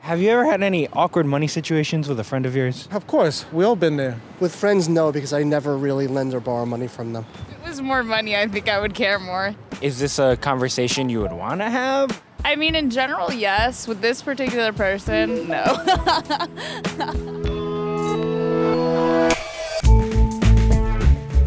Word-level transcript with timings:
Have 0.00 0.22
you 0.22 0.30
ever 0.30 0.46
had 0.46 0.62
any 0.62 0.88
awkward 0.88 1.26
money 1.26 1.46
situations 1.46 2.08
with 2.08 2.18
a 2.18 2.24
friend 2.24 2.46
of 2.46 2.56
yours? 2.56 2.88
Of 2.92 3.06
course, 3.06 3.44
we 3.52 3.64
all 3.64 3.76
been 3.76 3.96
there. 3.96 4.18
With 4.40 4.54
friends, 4.54 4.88
no, 4.88 5.12
because 5.12 5.32
I 5.32 5.42
never 5.42 5.76
really 5.76 6.06
lend 6.06 6.32
or 6.34 6.40
borrow 6.40 6.64
money 6.64 6.86
from 6.88 7.12
them. 7.12 7.26
If 7.50 7.58
it 7.64 7.68
was 7.68 7.82
more 7.82 8.02
money, 8.02 8.36
I 8.36 8.46
think 8.48 8.68
I 8.68 8.80
would 8.80 8.94
care 8.94 9.18
more. 9.18 9.54
Is 9.82 9.98
this 9.98 10.18
a 10.18 10.36
conversation 10.38 11.10
you 11.10 11.20
would 11.20 11.32
want 11.32 11.60
to 11.60 11.68
have? 11.68 12.22
I 12.44 12.56
mean, 12.56 12.74
in 12.74 12.88
general, 12.90 13.32
yes. 13.32 13.86
With 13.86 14.00
this 14.00 14.22
particular 14.22 14.72
person, 14.72 15.48
no. 15.48 15.64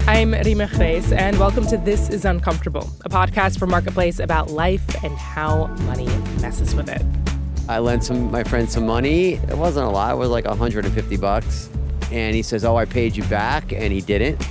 I'm 0.07 0.33
Reema 0.33 0.67
Khrais, 0.67 1.11
and 1.17 1.39
welcome 1.39 1.65
to 1.67 1.77
This 1.77 2.09
is 2.09 2.25
Uncomfortable, 2.25 2.89
a 3.05 3.09
podcast 3.09 3.57
for 3.57 3.65
Marketplace 3.65 4.19
about 4.19 4.51
life 4.51 5.03
and 5.03 5.13
how 5.17 5.67
money 5.85 6.07
messes 6.41 6.75
with 6.75 6.89
it. 6.89 7.01
I 7.67 7.79
lent 7.79 8.03
some 8.03 8.31
my 8.31 8.43
friend 8.43 8.69
some 8.69 8.85
money. 8.85 9.33
It 9.33 9.57
wasn't 9.57 9.87
a 9.87 9.89
lot. 9.89 10.13
It 10.13 10.17
was 10.17 10.29
like 10.29 10.45
150 10.45 11.17
bucks. 11.17 11.69
And 12.11 12.35
he 12.35 12.41
says, 12.41 12.65
"Oh, 12.65 12.75
I 12.75 12.85
paid 12.85 13.15
you 13.15 13.23
back," 13.23 13.71
and 13.71 13.93
he 13.93 14.01
didn't. 14.01 14.41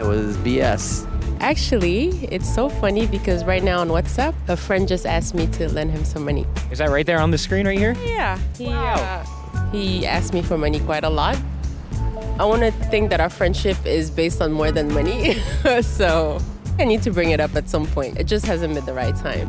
It 0.00 0.04
was 0.04 0.36
BS. 0.38 1.06
Actually, 1.40 2.08
it's 2.32 2.52
so 2.52 2.68
funny 2.68 3.06
because 3.06 3.44
right 3.44 3.62
now 3.62 3.80
on 3.80 3.88
WhatsApp, 3.88 4.34
a 4.48 4.56
friend 4.56 4.88
just 4.88 5.06
asked 5.06 5.34
me 5.34 5.46
to 5.48 5.68
lend 5.68 5.90
him 5.90 6.04
some 6.04 6.24
money. 6.24 6.46
Is 6.70 6.78
that 6.78 6.90
right 6.90 7.06
there 7.06 7.20
on 7.20 7.30
the 7.30 7.38
screen 7.38 7.66
right 7.66 7.78
here? 7.78 7.94
Yeah, 8.04 8.38
he 8.56 8.68
uh, 8.68 9.24
he 9.70 10.06
asked 10.06 10.32
me 10.32 10.42
for 10.42 10.58
money 10.58 10.80
quite 10.80 11.04
a 11.04 11.10
lot. 11.10 11.36
I 12.38 12.44
want 12.44 12.62
to 12.62 12.72
think 12.90 13.10
that 13.10 13.20
our 13.20 13.30
friendship 13.30 13.76
is 13.86 14.10
based 14.10 14.40
on 14.42 14.50
more 14.52 14.72
than 14.72 14.92
money, 14.92 15.34
so 15.82 16.40
I 16.78 16.84
need 16.84 17.02
to 17.02 17.12
bring 17.12 17.30
it 17.30 17.38
up 17.38 17.54
at 17.54 17.68
some 17.68 17.86
point. 17.86 18.18
It 18.18 18.24
just 18.24 18.44
hasn't 18.46 18.74
been 18.74 18.84
the 18.84 18.94
right 18.94 19.14
time. 19.14 19.48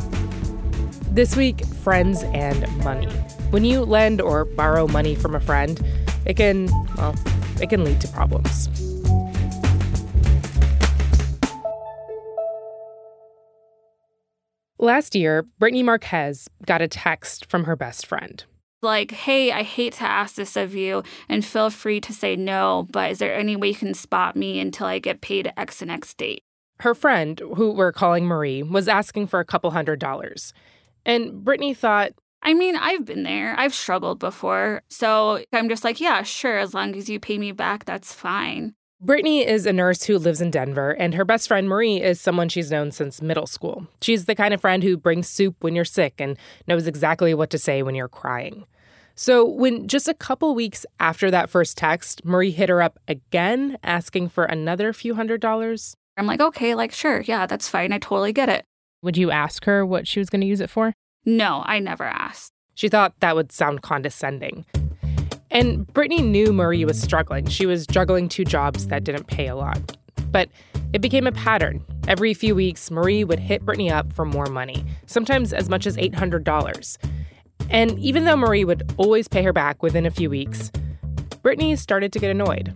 This 1.15 1.37
week, 1.37 1.65
friends 1.65 2.23
and 2.33 2.67
money. 2.83 3.07
When 3.51 3.63
you 3.63 3.85
lend 3.85 4.19
or 4.19 4.43
borrow 4.43 4.85
money 4.85 5.15
from 5.15 5.33
a 5.33 5.39
friend, 5.39 5.81
it 6.25 6.35
can, 6.35 6.65
well, 6.97 7.15
it 7.61 7.69
can 7.69 7.85
lead 7.85 8.01
to 8.01 8.09
problems. 8.09 8.67
Last 14.77 15.15
year, 15.15 15.43
Brittany 15.57 15.83
Marquez 15.83 16.49
got 16.65 16.81
a 16.81 16.87
text 16.89 17.45
from 17.45 17.63
her 17.63 17.77
best 17.77 18.05
friend. 18.05 18.43
Like, 18.81 19.11
hey, 19.11 19.53
I 19.53 19.63
hate 19.63 19.93
to 19.93 20.03
ask 20.03 20.35
this 20.35 20.57
of 20.57 20.75
you, 20.75 21.01
and 21.29 21.45
feel 21.45 21.69
free 21.69 22.01
to 22.01 22.11
say 22.11 22.35
no, 22.35 22.89
but 22.91 23.11
is 23.11 23.19
there 23.19 23.33
any 23.33 23.55
way 23.55 23.69
you 23.69 23.75
can 23.75 23.93
spot 23.93 24.35
me 24.35 24.59
until 24.59 24.87
I 24.87 24.99
get 24.99 25.21
paid 25.21 25.49
X 25.55 25.81
and 25.81 25.89
X 25.89 26.13
date? 26.13 26.43
Her 26.81 26.93
friend, 26.93 27.41
who 27.55 27.71
we're 27.71 27.93
calling 27.93 28.25
Marie, 28.25 28.63
was 28.63 28.89
asking 28.89 29.27
for 29.27 29.39
a 29.39 29.45
couple 29.45 29.71
hundred 29.71 29.99
dollars. 29.99 30.51
And 31.05 31.43
Brittany 31.43 31.73
thought, 31.73 32.11
I 32.41 32.53
mean, 32.53 32.75
I've 32.75 33.05
been 33.05 33.23
there. 33.23 33.55
I've 33.57 33.73
struggled 33.73 34.19
before. 34.19 34.83
So 34.89 35.43
I'm 35.51 35.69
just 35.69 35.83
like, 35.83 35.99
yeah, 35.99 36.23
sure, 36.23 36.57
as 36.57 36.73
long 36.73 36.95
as 36.95 37.09
you 37.09 37.19
pay 37.19 37.37
me 37.37 37.51
back, 37.51 37.85
that's 37.85 38.13
fine. 38.13 38.75
Brittany 39.01 39.45
is 39.45 39.65
a 39.65 39.73
nurse 39.73 40.03
who 40.03 40.17
lives 40.17 40.41
in 40.41 40.51
Denver, 40.51 40.91
and 40.91 41.13
her 41.13 41.25
best 41.25 41.47
friend 41.47 41.67
Marie 41.67 42.01
is 42.01 42.21
someone 42.21 42.47
she's 42.47 42.71
known 42.71 42.91
since 42.91 43.21
middle 43.21 43.45
school. 43.45 43.87
She's 44.01 44.25
the 44.25 44.35
kind 44.35 44.53
of 44.53 44.61
friend 44.61 44.81
who 44.83 44.95
brings 44.95 45.27
soup 45.27 45.57
when 45.59 45.75
you're 45.75 45.85
sick 45.85 46.15
and 46.17 46.37
knows 46.67 46.87
exactly 46.87 47.33
what 47.33 47.49
to 47.49 47.57
say 47.57 47.83
when 47.83 47.93
you're 47.93 48.07
crying. 48.07 48.65
So, 49.13 49.45
when 49.45 49.87
just 49.87 50.07
a 50.07 50.13
couple 50.13 50.55
weeks 50.55 50.85
after 50.99 51.29
that 51.29 51.49
first 51.49 51.77
text, 51.77 52.23
Marie 52.25 52.51
hit 52.51 52.69
her 52.69 52.81
up 52.81 52.99
again, 53.07 53.77
asking 53.83 54.29
for 54.29 54.45
another 54.45 54.91
few 54.93 55.15
hundred 55.15 55.41
dollars, 55.41 55.95
I'm 56.17 56.25
like, 56.25 56.39
okay, 56.39 56.73
like, 56.75 56.91
sure, 56.91 57.21
yeah, 57.21 57.45
that's 57.45 57.67
fine. 57.67 57.91
I 57.91 57.97
totally 57.99 58.33
get 58.33 58.49
it. 58.49 58.65
Would 59.05 59.17
you 59.17 59.29
ask 59.29 59.65
her 59.65 59.85
what 59.85 60.07
she 60.07 60.19
was 60.19 60.31
going 60.31 60.41
to 60.41 60.47
use 60.47 60.59
it 60.59 60.69
for? 60.69 60.95
No, 61.25 61.61
I 61.67 61.77
never 61.77 62.05
asked. 62.05 62.53
She 62.73 62.89
thought 62.89 63.13
that 63.19 63.35
would 63.35 63.51
sound 63.51 63.83
condescending. 63.83 64.65
And 65.51 65.85
Brittany 65.93 66.23
knew 66.23 66.51
Marie 66.51 66.85
was 66.85 66.99
struggling. 66.99 67.45
She 67.45 67.67
was 67.67 67.85
juggling 67.85 68.27
two 68.27 68.43
jobs 68.43 68.87
that 68.87 69.03
didn't 69.03 69.27
pay 69.27 69.47
a 69.47 69.55
lot. 69.55 69.95
But 70.31 70.49
it 70.91 71.03
became 71.03 71.27
a 71.27 71.31
pattern. 71.31 71.85
Every 72.07 72.33
few 72.33 72.55
weeks, 72.55 72.89
Marie 72.89 73.23
would 73.23 73.37
hit 73.37 73.63
Brittany 73.63 73.91
up 73.91 74.11
for 74.11 74.25
more 74.25 74.47
money, 74.47 74.83
sometimes 75.05 75.53
as 75.53 75.69
much 75.69 75.85
as 75.85 75.97
$800. 75.97 76.97
And 77.69 77.99
even 77.99 78.25
though 78.25 78.35
Marie 78.35 78.65
would 78.65 78.91
always 78.97 79.27
pay 79.27 79.43
her 79.43 79.53
back 79.53 79.83
within 79.83 80.07
a 80.07 80.11
few 80.11 80.31
weeks, 80.31 80.71
Brittany 81.43 81.75
started 81.75 82.11
to 82.11 82.17
get 82.17 82.31
annoyed. 82.31 82.73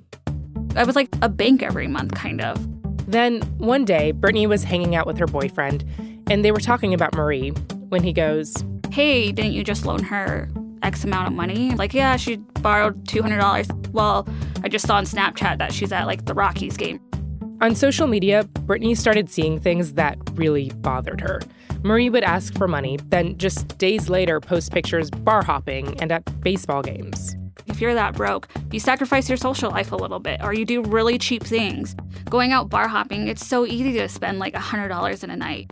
I 0.75 0.83
was 0.83 0.95
like 0.95 1.09
a 1.23 1.27
bank 1.27 1.63
every 1.63 1.87
month, 1.87 2.13
kind 2.13 2.39
of. 2.39 2.67
Then 3.11 3.41
one 3.57 3.83
day, 3.83 4.11
Brittany 4.11 4.45
was 4.45 4.63
hanging 4.63 4.95
out 4.95 5.07
with 5.07 5.17
her 5.17 5.25
boyfriend, 5.25 5.83
and 6.29 6.45
they 6.45 6.51
were 6.51 6.59
talking 6.59 6.93
about 6.93 7.15
Marie 7.15 7.49
when 7.89 8.03
he 8.03 8.13
goes, 8.13 8.55
Hey, 8.91 9.31
didn't 9.31 9.53
you 9.53 9.63
just 9.63 9.85
loan 9.85 10.03
her 10.03 10.49
X 10.83 11.03
amount 11.03 11.27
of 11.27 11.33
money? 11.33 11.71
Like, 11.75 11.93
yeah, 11.93 12.15
she 12.17 12.37
borrowed 12.37 13.05
$200. 13.05 13.91
Well, 13.91 14.27
I 14.63 14.69
just 14.69 14.85
saw 14.87 14.95
on 14.95 15.05
Snapchat 15.05 15.57
that 15.57 15.73
she's 15.73 15.91
at 15.91 16.05
like 16.05 16.25
the 16.25 16.33
Rockies 16.33 16.77
game. 16.77 16.99
On 17.61 17.75
social 17.75 18.07
media, 18.07 18.45
Brittany 18.61 18.95
started 18.95 19.29
seeing 19.29 19.59
things 19.59 19.93
that 19.93 20.17
really 20.35 20.71
bothered 20.77 21.19
her. 21.19 21.41
Marie 21.83 22.09
would 22.09 22.23
ask 22.23 22.55
for 22.57 22.67
money, 22.67 22.97
then 23.07 23.37
just 23.37 23.77
days 23.77 24.09
later 24.09 24.39
post 24.39 24.71
pictures 24.71 25.09
bar 25.09 25.43
hopping 25.43 25.99
and 26.01 26.11
at 26.11 26.41
baseball 26.41 26.81
games. 26.81 27.35
If 27.67 27.81
you're 27.81 27.93
that 27.93 28.15
broke, 28.15 28.47
you 28.71 28.79
sacrifice 28.79 29.29
your 29.29 29.37
social 29.37 29.71
life 29.71 29.91
a 29.91 29.95
little 29.95 30.19
bit, 30.19 30.41
or 30.43 30.53
you 30.53 30.65
do 30.65 30.81
really 30.83 31.17
cheap 31.17 31.43
things. 31.43 31.95
Going 32.29 32.51
out 32.51 32.69
bar 32.69 32.87
hopping, 32.87 33.27
it's 33.27 33.45
so 33.45 33.65
easy 33.65 33.93
to 33.93 34.09
spend 34.09 34.39
like 34.39 34.53
$100 34.53 35.23
in 35.23 35.29
a 35.29 35.35
night. 35.35 35.69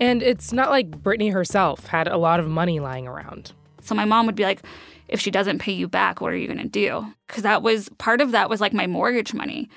And 0.00 0.22
it's 0.22 0.52
not 0.52 0.70
like 0.70 1.02
Brittany 1.02 1.28
herself 1.28 1.86
had 1.86 2.08
a 2.08 2.16
lot 2.16 2.40
of 2.40 2.48
money 2.48 2.80
lying 2.80 3.06
around. 3.06 3.52
So 3.82 3.94
my 3.94 4.04
mom 4.04 4.26
would 4.26 4.34
be 4.34 4.44
like, 4.44 4.62
if 5.08 5.20
she 5.20 5.30
doesn't 5.30 5.58
pay 5.58 5.72
you 5.72 5.88
back, 5.88 6.20
what 6.20 6.32
are 6.32 6.36
you 6.36 6.46
going 6.46 6.58
to 6.58 6.68
do? 6.68 7.06
Because 7.26 7.42
that 7.42 7.62
was 7.62 7.88
part 7.98 8.20
of 8.20 8.32
that 8.32 8.48
was 8.48 8.60
like 8.60 8.72
my 8.72 8.86
mortgage 8.86 9.34
money, 9.34 9.68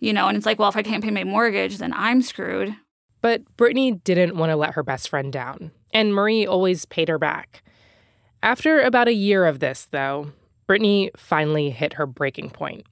you 0.00 0.12
know? 0.12 0.28
And 0.28 0.36
it's 0.36 0.46
like, 0.46 0.58
well, 0.58 0.68
if 0.68 0.76
I 0.76 0.82
can't 0.82 1.02
pay 1.02 1.10
my 1.10 1.24
mortgage, 1.24 1.78
then 1.78 1.92
I'm 1.94 2.22
screwed. 2.22 2.74
But 3.20 3.42
Brittany 3.56 3.92
didn't 3.92 4.36
want 4.36 4.50
to 4.50 4.56
let 4.56 4.74
her 4.74 4.82
best 4.82 5.08
friend 5.08 5.32
down, 5.32 5.70
and 5.92 6.14
Marie 6.14 6.46
always 6.46 6.84
paid 6.84 7.08
her 7.08 7.18
back. 7.18 7.62
After 8.42 8.80
about 8.80 9.08
a 9.08 9.14
year 9.14 9.46
of 9.46 9.60
this, 9.60 9.88
though, 9.90 10.30
Brittany 10.66 11.10
finally 11.16 11.70
hit 11.70 11.94
her 11.94 12.06
breaking 12.06 12.50
point. 12.50 12.86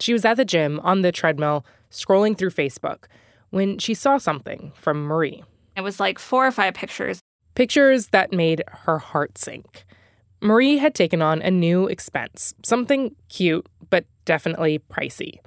She 0.00 0.12
was 0.12 0.24
at 0.24 0.36
the 0.36 0.44
gym 0.44 0.80
on 0.80 1.02
the 1.02 1.12
treadmill, 1.12 1.64
scrolling 1.90 2.36
through 2.36 2.50
Facebook, 2.50 3.04
when 3.50 3.78
she 3.78 3.94
saw 3.94 4.18
something 4.18 4.72
from 4.74 5.04
Marie. 5.04 5.44
It 5.76 5.82
was 5.82 6.00
like 6.00 6.18
four 6.18 6.46
or 6.46 6.50
five 6.50 6.72
pictures. 6.72 7.20
Pictures 7.54 8.08
that 8.08 8.32
made 8.32 8.62
her 8.66 8.98
heart 8.98 9.36
sink. 9.36 9.84
Marie 10.40 10.78
had 10.78 10.94
taken 10.94 11.20
on 11.20 11.42
a 11.42 11.50
new 11.50 11.86
expense, 11.86 12.54
something 12.64 13.14
cute, 13.28 13.66
but 13.90 14.06
definitely 14.24 14.78
pricey. 14.78 15.38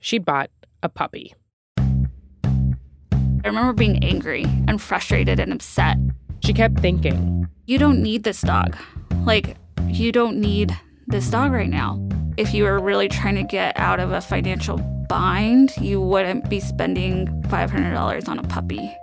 She 0.00 0.18
bought 0.18 0.50
a 0.82 0.88
puppy. 0.88 1.34
I 1.76 3.46
remember 3.46 3.72
being 3.74 4.02
angry 4.02 4.44
and 4.66 4.80
frustrated 4.80 5.38
and 5.38 5.52
upset. 5.52 5.98
She 6.42 6.52
kept 6.54 6.80
thinking, 6.80 7.46
You 7.66 7.78
don't 7.78 8.02
need 8.02 8.24
this 8.24 8.40
dog. 8.40 8.76
Like, 9.24 9.56
you 9.86 10.12
don't 10.12 10.38
need 10.38 10.76
this 11.06 11.28
dog 11.28 11.52
right 11.52 11.68
now. 11.68 12.02
If 12.36 12.54
you 12.54 12.64
were 12.64 12.78
really 12.78 13.08
trying 13.08 13.34
to 13.34 13.42
get 13.42 13.78
out 13.78 14.00
of 14.00 14.12
a 14.12 14.20
financial 14.20 14.78
bind, 15.08 15.76
you 15.78 16.00
wouldn't 16.00 16.48
be 16.48 16.60
spending 16.60 17.26
$500 17.48 18.28
on 18.28 18.38
a 18.38 18.42
puppy. 18.44 18.94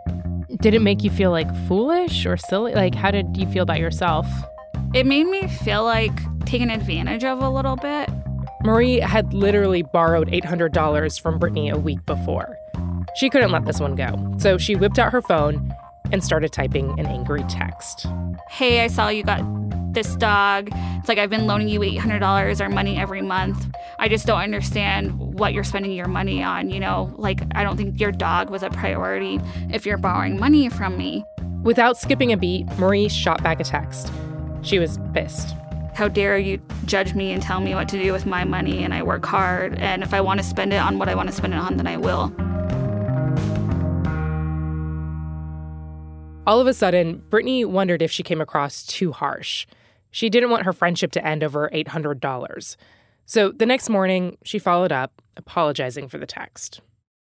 Did 0.62 0.74
it 0.74 0.82
make 0.82 1.04
you 1.04 1.12
feel 1.12 1.32
like 1.32 1.54
foolish 1.68 2.26
or 2.26 2.38
silly? 2.38 2.74
Like, 2.74 2.96
how 2.96 3.12
did 3.12 3.38
you 3.38 3.46
feel 3.48 3.64
about 3.64 3.80
yourself? 3.80 4.28
It 4.94 5.06
made 5.06 5.26
me 5.26 5.48
feel 5.48 5.84
like 5.84 6.14
taken 6.46 6.70
advantage 6.70 7.24
of 7.24 7.42
a 7.42 7.50
little 7.50 7.76
bit. 7.76 8.10
Marie 8.64 9.00
had 9.00 9.34
literally 9.34 9.84
borrowed 9.84 10.28
$800 10.30 11.22
from 11.22 11.40
Brittany 11.40 11.70
a 11.70 11.78
week 11.78 12.04
before. 12.06 12.58
She 13.16 13.30
couldn't 13.30 13.52
let 13.52 13.66
this 13.66 13.80
one 13.80 13.96
go, 13.96 14.34
so 14.38 14.58
she 14.58 14.76
whipped 14.76 14.98
out 14.98 15.12
her 15.12 15.22
phone 15.22 15.74
and 16.12 16.24
started 16.24 16.52
typing 16.52 16.98
an 17.00 17.06
angry 17.06 17.44
text. 17.50 18.08
Hey, 18.50 18.84
I 18.84 18.88
saw 18.88 19.10
you 19.10 19.24
got 19.24 19.44
this 19.94 20.16
dog. 20.16 20.70
It's 21.06 21.08
like 21.08 21.20
I've 21.20 21.30
been 21.30 21.46
loaning 21.46 21.68
you 21.68 21.82
$800 21.82 22.60
or 22.60 22.68
money 22.68 22.98
every 22.98 23.22
month. 23.22 23.68
I 24.00 24.10
just 24.10 24.26
don't 24.26 24.42
understand 24.42 25.12
what 25.20 25.54
you're 25.54 25.64
spending 25.64 25.92
your 25.92 26.08
money 26.08 26.42
on. 26.42 26.72
You 26.72 26.80
know, 26.80 27.14
like 27.20 27.44
I 27.54 27.62
don't 27.62 27.78
think 27.78 28.00
your 28.00 28.12
dog 28.12 28.50
was 28.50 28.64
a 28.64 28.72
priority 28.72 29.40
if 29.72 29.86
you're 29.86 30.00
borrowing 30.00 30.40
money 30.40 30.68
from 30.68 30.98
me. 30.98 31.24
Without 31.62 31.96
skipping 31.96 32.32
a 32.32 32.38
beat, 32.38 32.66
Marie 32.80 33.08
shot 33.08 33.44
back 33.44 33.60
a 33.60 33.64
text. 33.64 34.12
She 34.64 34.80
was 34.80 34.98
pissed. 35.14 35.54
How 35.94 36.08
dare 36.08 36.40
you 36.40 36.60
judge 36.86 37.14
me 37.14 37.34
and 37.34 37.44
tell 37.44 37.62
me 37.62 37.76
what 37.76 37.88
to 37.90 38.02
do 38.02 38.12
with 38.12 38.26
my 38.26 38.44
money? 38.44 38.84
And 38.84 38.92
I 38.92 39.04
work 39.04 39.28
hard. 39.28 39.78
And 39.78 40.02
if 40.02 40.12
I 40.12 40.22
want 40.22 40.40
to 40.40 40.44
spend 40.44 40.74
it 40.74 40.78
on 40.78 40.98
what 40.98 41.08
I 41.08 41.14
want 41.14 41.30
to 41.30 41.36
spend 41.36 41.54
it 41.54 41.58
on, 41.58 41.78
then 41.78 41.86
I 41.86 41.98
will. 41.98 42.34
All 46.48 46.60
of 46.60 46.66
a 46.66 46.74
sudden, 46.74 47.22
Brittany 47.30 47.64
wondered 47.64 48.02
if 48.02 48.12
she 48.12 48.24
came 48.24 48.42
across 48.42 48.84
too 48.84 49.12
harsh. 49.12 49.68
She 50.16 50.30
didn't 50.30 50.50
want 50.50 50.64
her 50.64 50.72
friendship 50.72 51.12
to 51.12 51.28
end 51.28 51.44
over 51.44 51.70
$800. 51.74 52.78
So 53.26 53.52
the 53.52 53.66
next 53.66 53.90
morning, 53.90 54.38
she 54.46 54.60
followed 54.60 54.94
up, 54.94 55.22
apologizing 55.36 56.08
for 56.08 56.18
the 56.18 56.26
text. 56.26 56.80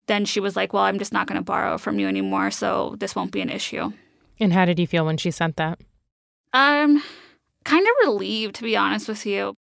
Then 0.08 0.26
she 0.26 0.40
was 0.40 0.56
like, 0.56 0.74
Well, 0.74 0.82
I'm 0.82 0.98
just 0.98 1.10
not 1.10 1.26
going 1.26 1.38
to 1.38 1.42
borrow 1.42 1.78
from 1.78 1.98
you 1.98 2.06
anymore, 2.06 2.50
so 2.50 2.96
this 2.98 3.16
won't 3.16 3.32
be 3.32 3.40
an 3.40 3.48
issue. 3.48 3.94
And 4.38 4.52
how 4.52 4.66
did 4.66 4.78
you 4.78 4.86
feel 4.86 5.06
when 5.06 5.16
she 5.16 5.30
sent 5.30 5.56
that? 5.56 5.80
Um, 6.52 7.02
kind 7.64 7.86
of 7.86 7.94
relieved, 8.04 8.56
to 8.56 8.62
be 8.62 8.76
honest 8.76 9.08
with 9.08 9.24
you. 9.24 9.54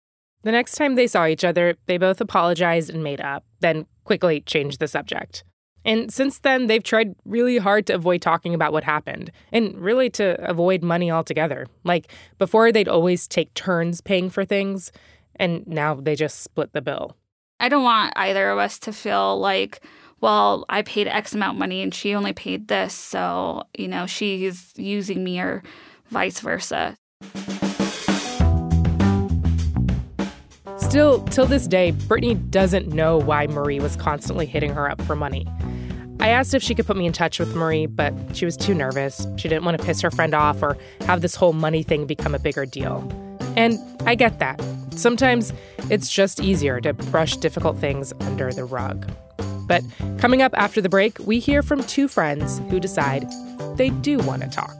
The 0.43 0.51
next 0.51 0.75
time 0.75 0.95
they 0.95 1.07
saw 1.07 1.25
each 1.25 1.45
other, 1.45 1.77
they 1.85 1.97
both 1.97 2.19
apologized 2.19 2.89
and 2.89 3.01
made 3.01 3.21
up, 3.21 3.45
then 3.61 3.85
quickly 4.03 4.41
changed 4.41 4.81
the 4.81 4.89
subject. 4.89 5.45
And 5.83 6.13
since 6.13 6.39
then, 6.39 6.67
they've 6.67 6.83
tried 6.83 7.15
really 7.25 7.57
hard 7.57 7.87
to 7.87 7.95
avoid 7.95 8.21
talking 8.21 8.53
about 8.53 8.71
what 8.71 8.83
happened 8.83 9.31
and 9.51 9.75
really 9.79 10.09
to 10.11 10.39
avoid 10.47 10.83
money 10.83 11.09
altogether. 11.09 11.65
Like 11.83 12.11
before, 12.37 12.71
they'd 12.71 12.87
always 12.87 13.27
take 13.27 13.53
turns 13.53 14.01
paying 14.01 14.29
for 14.29 14.45
things, 14.45 14.91
and 15.35 15.65
now 15.65 15.95
they 15.95 16.15
just 16.15 16.41
split 16.41 16.73
the 16.73 16.81
bill. 16.81 17.15
I 17.59 17.69
don't 17.69 17.83
want 17.83 18.13
either 18.15 18.49
of 18.49 18.59
us 18.59 18.79
to 18.79 18.93
feel 18.93 19.39
like, 19.39 19.83
well, 20.19 20.65
I 20.69 20.83
paid 20.83 21.07
X 21.07 21.33
amount 21.33 21.55
of 21.55 21.59
money 21.59 21.81
and 21.81 21.93
she 21.93 22.13
only 22.13 22.33
paid 22.33 22.67
this, 22.67 22.93
so, 22.93 23.63
you 23.75 23.87
know, 23.87 24.05
she's 24.05 24.71
using 24.75 25.23
me 25.23 25.39
or 25.39 25.63
vice 26.09 26.39
versa. 26.39 26.95
Still, 30.77 31.23
till 31.25 31.45
this 31.45 31.67
day, 31.67 31.91
Brittany 31.91 32.35
doesn't 32.35 32.89
know 32.89 33.17
why 33.17 33.47
Marie 33.47 33.79
was 33.79 33.95
constantly 33.95 34.45
hitting 34.45 34.73
her 34.73 34.89
up 34.89 35.01
for 35.03 35.15
money. 35.15 35.47
I 36.21 36.29
asked 36.29 36.53
if 36.53 36.61
she 36.61 36.75
could 36.75 36.85
put 36.85 36.97
me 36.97 37.07
in 37.07 37.13
touch 37.13 37.39
with 37.39 37.55
Marie, 37.55 37.87
but 37.87 38.13
she 38.33 38.45
was 38.45 38.55
too 38.55 38.75
nervous. 38.75 39.25
She 39.37 39.49
didn't 39.49 39.65
want 39.65 39.79
to 39.79 39.83
piss 39.83 40.01
her 40.01 40.11
friend 40.11 40.35
off 40.35 40.61
or 40.61 40.77
have 41.07 41.21
this 41.21 41.35
whole 41.35 41.51
money 41.51 41.81
thing 41.81 42.05
become 42.05 42.35
a 42.35 42.39
bigger 42.39 42.63
deal. 42.63 43.03
And 43.57 43.79
I 44.05 44.13
get 44.13 44.37
that. 44.37 44.63
Sometimes 44.91 45.51
it's 45.89 46.13
just 46.13 46.39
easier 46.39 46.79
to 46.81 46.93
brush 46.93 47.37
difficult 47.37 47.79
things 47.79 48.13
under 48.19 48.53
the 48.53 48.63
rug. 48.63 49.11
But 49.67 49.83
coming 50.19 50.43
up 50.43 50.53
after 50.55 50.79
the 50.79 50.89
break, 50.89 51.17
we 51.19 51.39
hear 51.39 51.63
from 51.63 51.83
two 51.85 52.07
friends 52.07 52.61
who 52.69 52.79
decide 52.79 53.27
they 53.75 53.89
do 53.89 54.19
want 54.19 54.43
to 54.43 54.47
talk. 54.47 54.79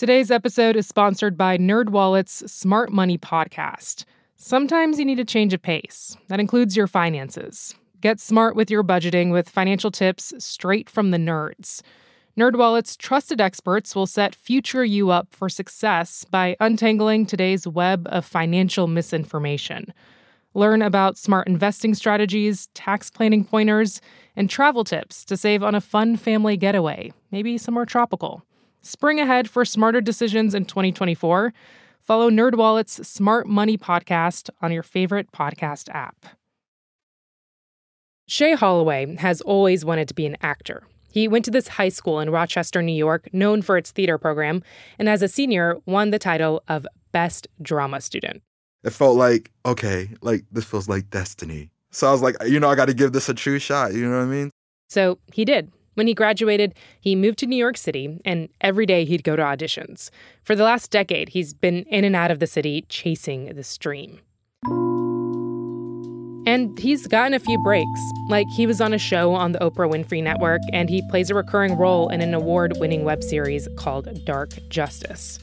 Today's 0.00 0.30
episode 0.30 0.76
is 0.76 0.88
sponsored 0.88 1.36
by 1.36 1.58
NerdWallet's 1.58 2.50
Smart 2.50 2.90
Money 2.90 3.18
podcast. 3.18 4.06
Sometimes 4.38 4.98
you 4.98 5.04
need 5.04 5.18
a 5.18 5.26
change 5.26 5.52
of 5.52 5.60
pace. 5.60 6.16
That 6.28 6.40
includes 6.40 6.74
your 6.74 6.86
finances. 6.86 7.74
Get 8.00 8.18
smart 8.18 8.56
with 8.56 8.70
your 8.70 8.82
budgeting 8.82 9.30
with 9.30 9.50
financial 9.50 9.90
tips 9.90 10.32
straight 10.38 10.88
from 10.88 11.10
the 11.10 11.18
nerds. 11.18 11.82
NerdWallet's 12.38 12.96
trusted 12.96 13.42
experts 13.42 13.94
will 13.94 14.06
set 14.06 14.34
future 14.34 14.86
you 14.86 15.10
up 15.10 15.34
for 15.34 15.50
success 15.50 16.24
by 16.24 16.56
untangling 16.60 17.26
today's 17.26 17.66
web 17.66 18.08
of 18.10 18.24
financial 18.24 18.86
misinformation. 18.86 19.92
Learn 20.54 20.80
about 20.80 21.18
smart 21.18 21.46
investing 21.46 21.92
strategies, 21.92 22.68
tax 22.68 23.10
planning 23.10 23.44
pointers, 23.44 24.00
and 24.34 24.48
travel 24.48 24.82
tips 24.82 25.26
to 25.26 25.36
save 25.36 25.62
on 25.62 25.74
a 25.74 25.80
fun 25.82 26.16
family 26.16 26.56
getaway, 26.56 27.12
maybe 27.30 27.58
somewhere 27.58 27.84
tropical. 27.84 28.46
Spring 28.82 29.20
ahead 29.20 29.48
for 29.48 29.64
smarter 29.64 30.00
decisions 30.00 30.54
in 30.54 30.64
2024. 30.64 31.52
Follow 32.00 32.30
NerdWallet's 32.30 33.06
Smart 33.06 33.46
Money 33.46 33.76
podcast 33.76 34.48
on 34.62 34.72
your 34.72 34.82
favorite 34.82 35.30
podcast 35.32 35.88
app. 35.94 36.26
Shay 38.26 38.54
Holloway 38.54 39.16
has 39.16 39.40
always 39.42 39.84
wanted 39.84 40.08
to 40.08 40.14
be 40.14 40.24
an 40.24 40.36
actor. 40.40 40.84
He 41.12 41.28
went 41.28 41.44
to 41.44 41.50
this 41.50 41.68
high 41.68 41.88
school 41.88 42.20
in 42.20 42.30
Rochester, 42.30 42.80
New 42.80 42.92
York, 42.92 43.28
known 43.34 43.60
for 43.62 43.76
its 43.76 43.90
theater 43.90 44.16
program, 44.16 44.62
and 44.98 45.08
as 45.08 45.22
a 45.22 45.28
senior, 45.28 45.78
won 45.84 46.10
the 46.10 46.18
title 46.18 46.62
of 46.68 46.86
Best 47.12 47.48
Drama 47.60 48.00
Student. 48.00 48.42
It 48.84 48.90
felt 48.90 49.16
like, 49.16 49.50
okay, 49.66 50.10
like 50.22 50.44
this 50.52 50.64
feels 50.64 50.88
like 50.88 51.10
destiny. 51.10 51.70
So 51.90 52.08
I 52.08 52.12
was 52.12 52.22
like, 52.22 52.36
you 52.46 52.60
know, 52.60 52.68
I 52.70 52.76
got 52.76 52.86
to 52.86 52.94
give 52.94 53.12
this 53.12 53.28
a 53.28 53.34
true 53.34 53.58
shot. 53.58 53.92
You 53.92 54.08
know 54.08 54.16
what 54.16 54.22
I 54.22 54.26
mean? 54.26 54.50
So 54.88 55.18
he 55.32 55.44
did. 55.44 55.70
When 55.94 56.06
he 56.06 56.14
graduated, 56.14 56.74
he 57.00 57.16
moved 57.16 57.38
to 57.40 57.46
New 57.46 57.56
York 57.56 57.76
City, 57.76 58.20
and 58.24 58.48
every 58.60 58.86
day 58.86 59.04
he'd 59.04 59.24
go 59.24 59.34
to 59.34 59.42
auditions. 59.42 60.10
For 60.44 60.54
the 60.54 60.62
last 60.62 60.90
decade, 60.90 61.30
he's 61.30 61.52
been 61.52 61.82
in 61.84 62.04
and 62.04 62.14
out 62.14 62.30
of 62.30 62.38
the 62.38 62.46
city 62.46 62.84
chasing 62.88 63.46
this 63.54 63.76
dream. 63.76 64.20
And 66.46 66.78
he's 66.78 67.06
gotten 67.06 67.34
a 67.34 67.38
few 67.38 67.58
breaks. 67.62 68.00
Like 68.28 68.46
he 68.56 68.66
was 68.66 68.80
on 68.80 68.94
a 68.94 68.98
show 68.98 69.34
on 69.34 69.52
the 69.52 69.58
Oprah 69.58 69.90
Winfrey 69.90 70.22
Network, 70.22 70.62
and 70.72 70.88
he 70.88 71.02
plays 71.10 71.28
a 71.28 71.34
recurring 71.34 71.76
role 71.76 72.08
in 72.08 72.20
an 72.20 72.34
award 72.34 72.74
winning 72.78 73.04
web 73.04 73.22
series 73.22 73.68
called 73.76 74.24
Dark 74.24 74.50
Justice. 74.68 75.38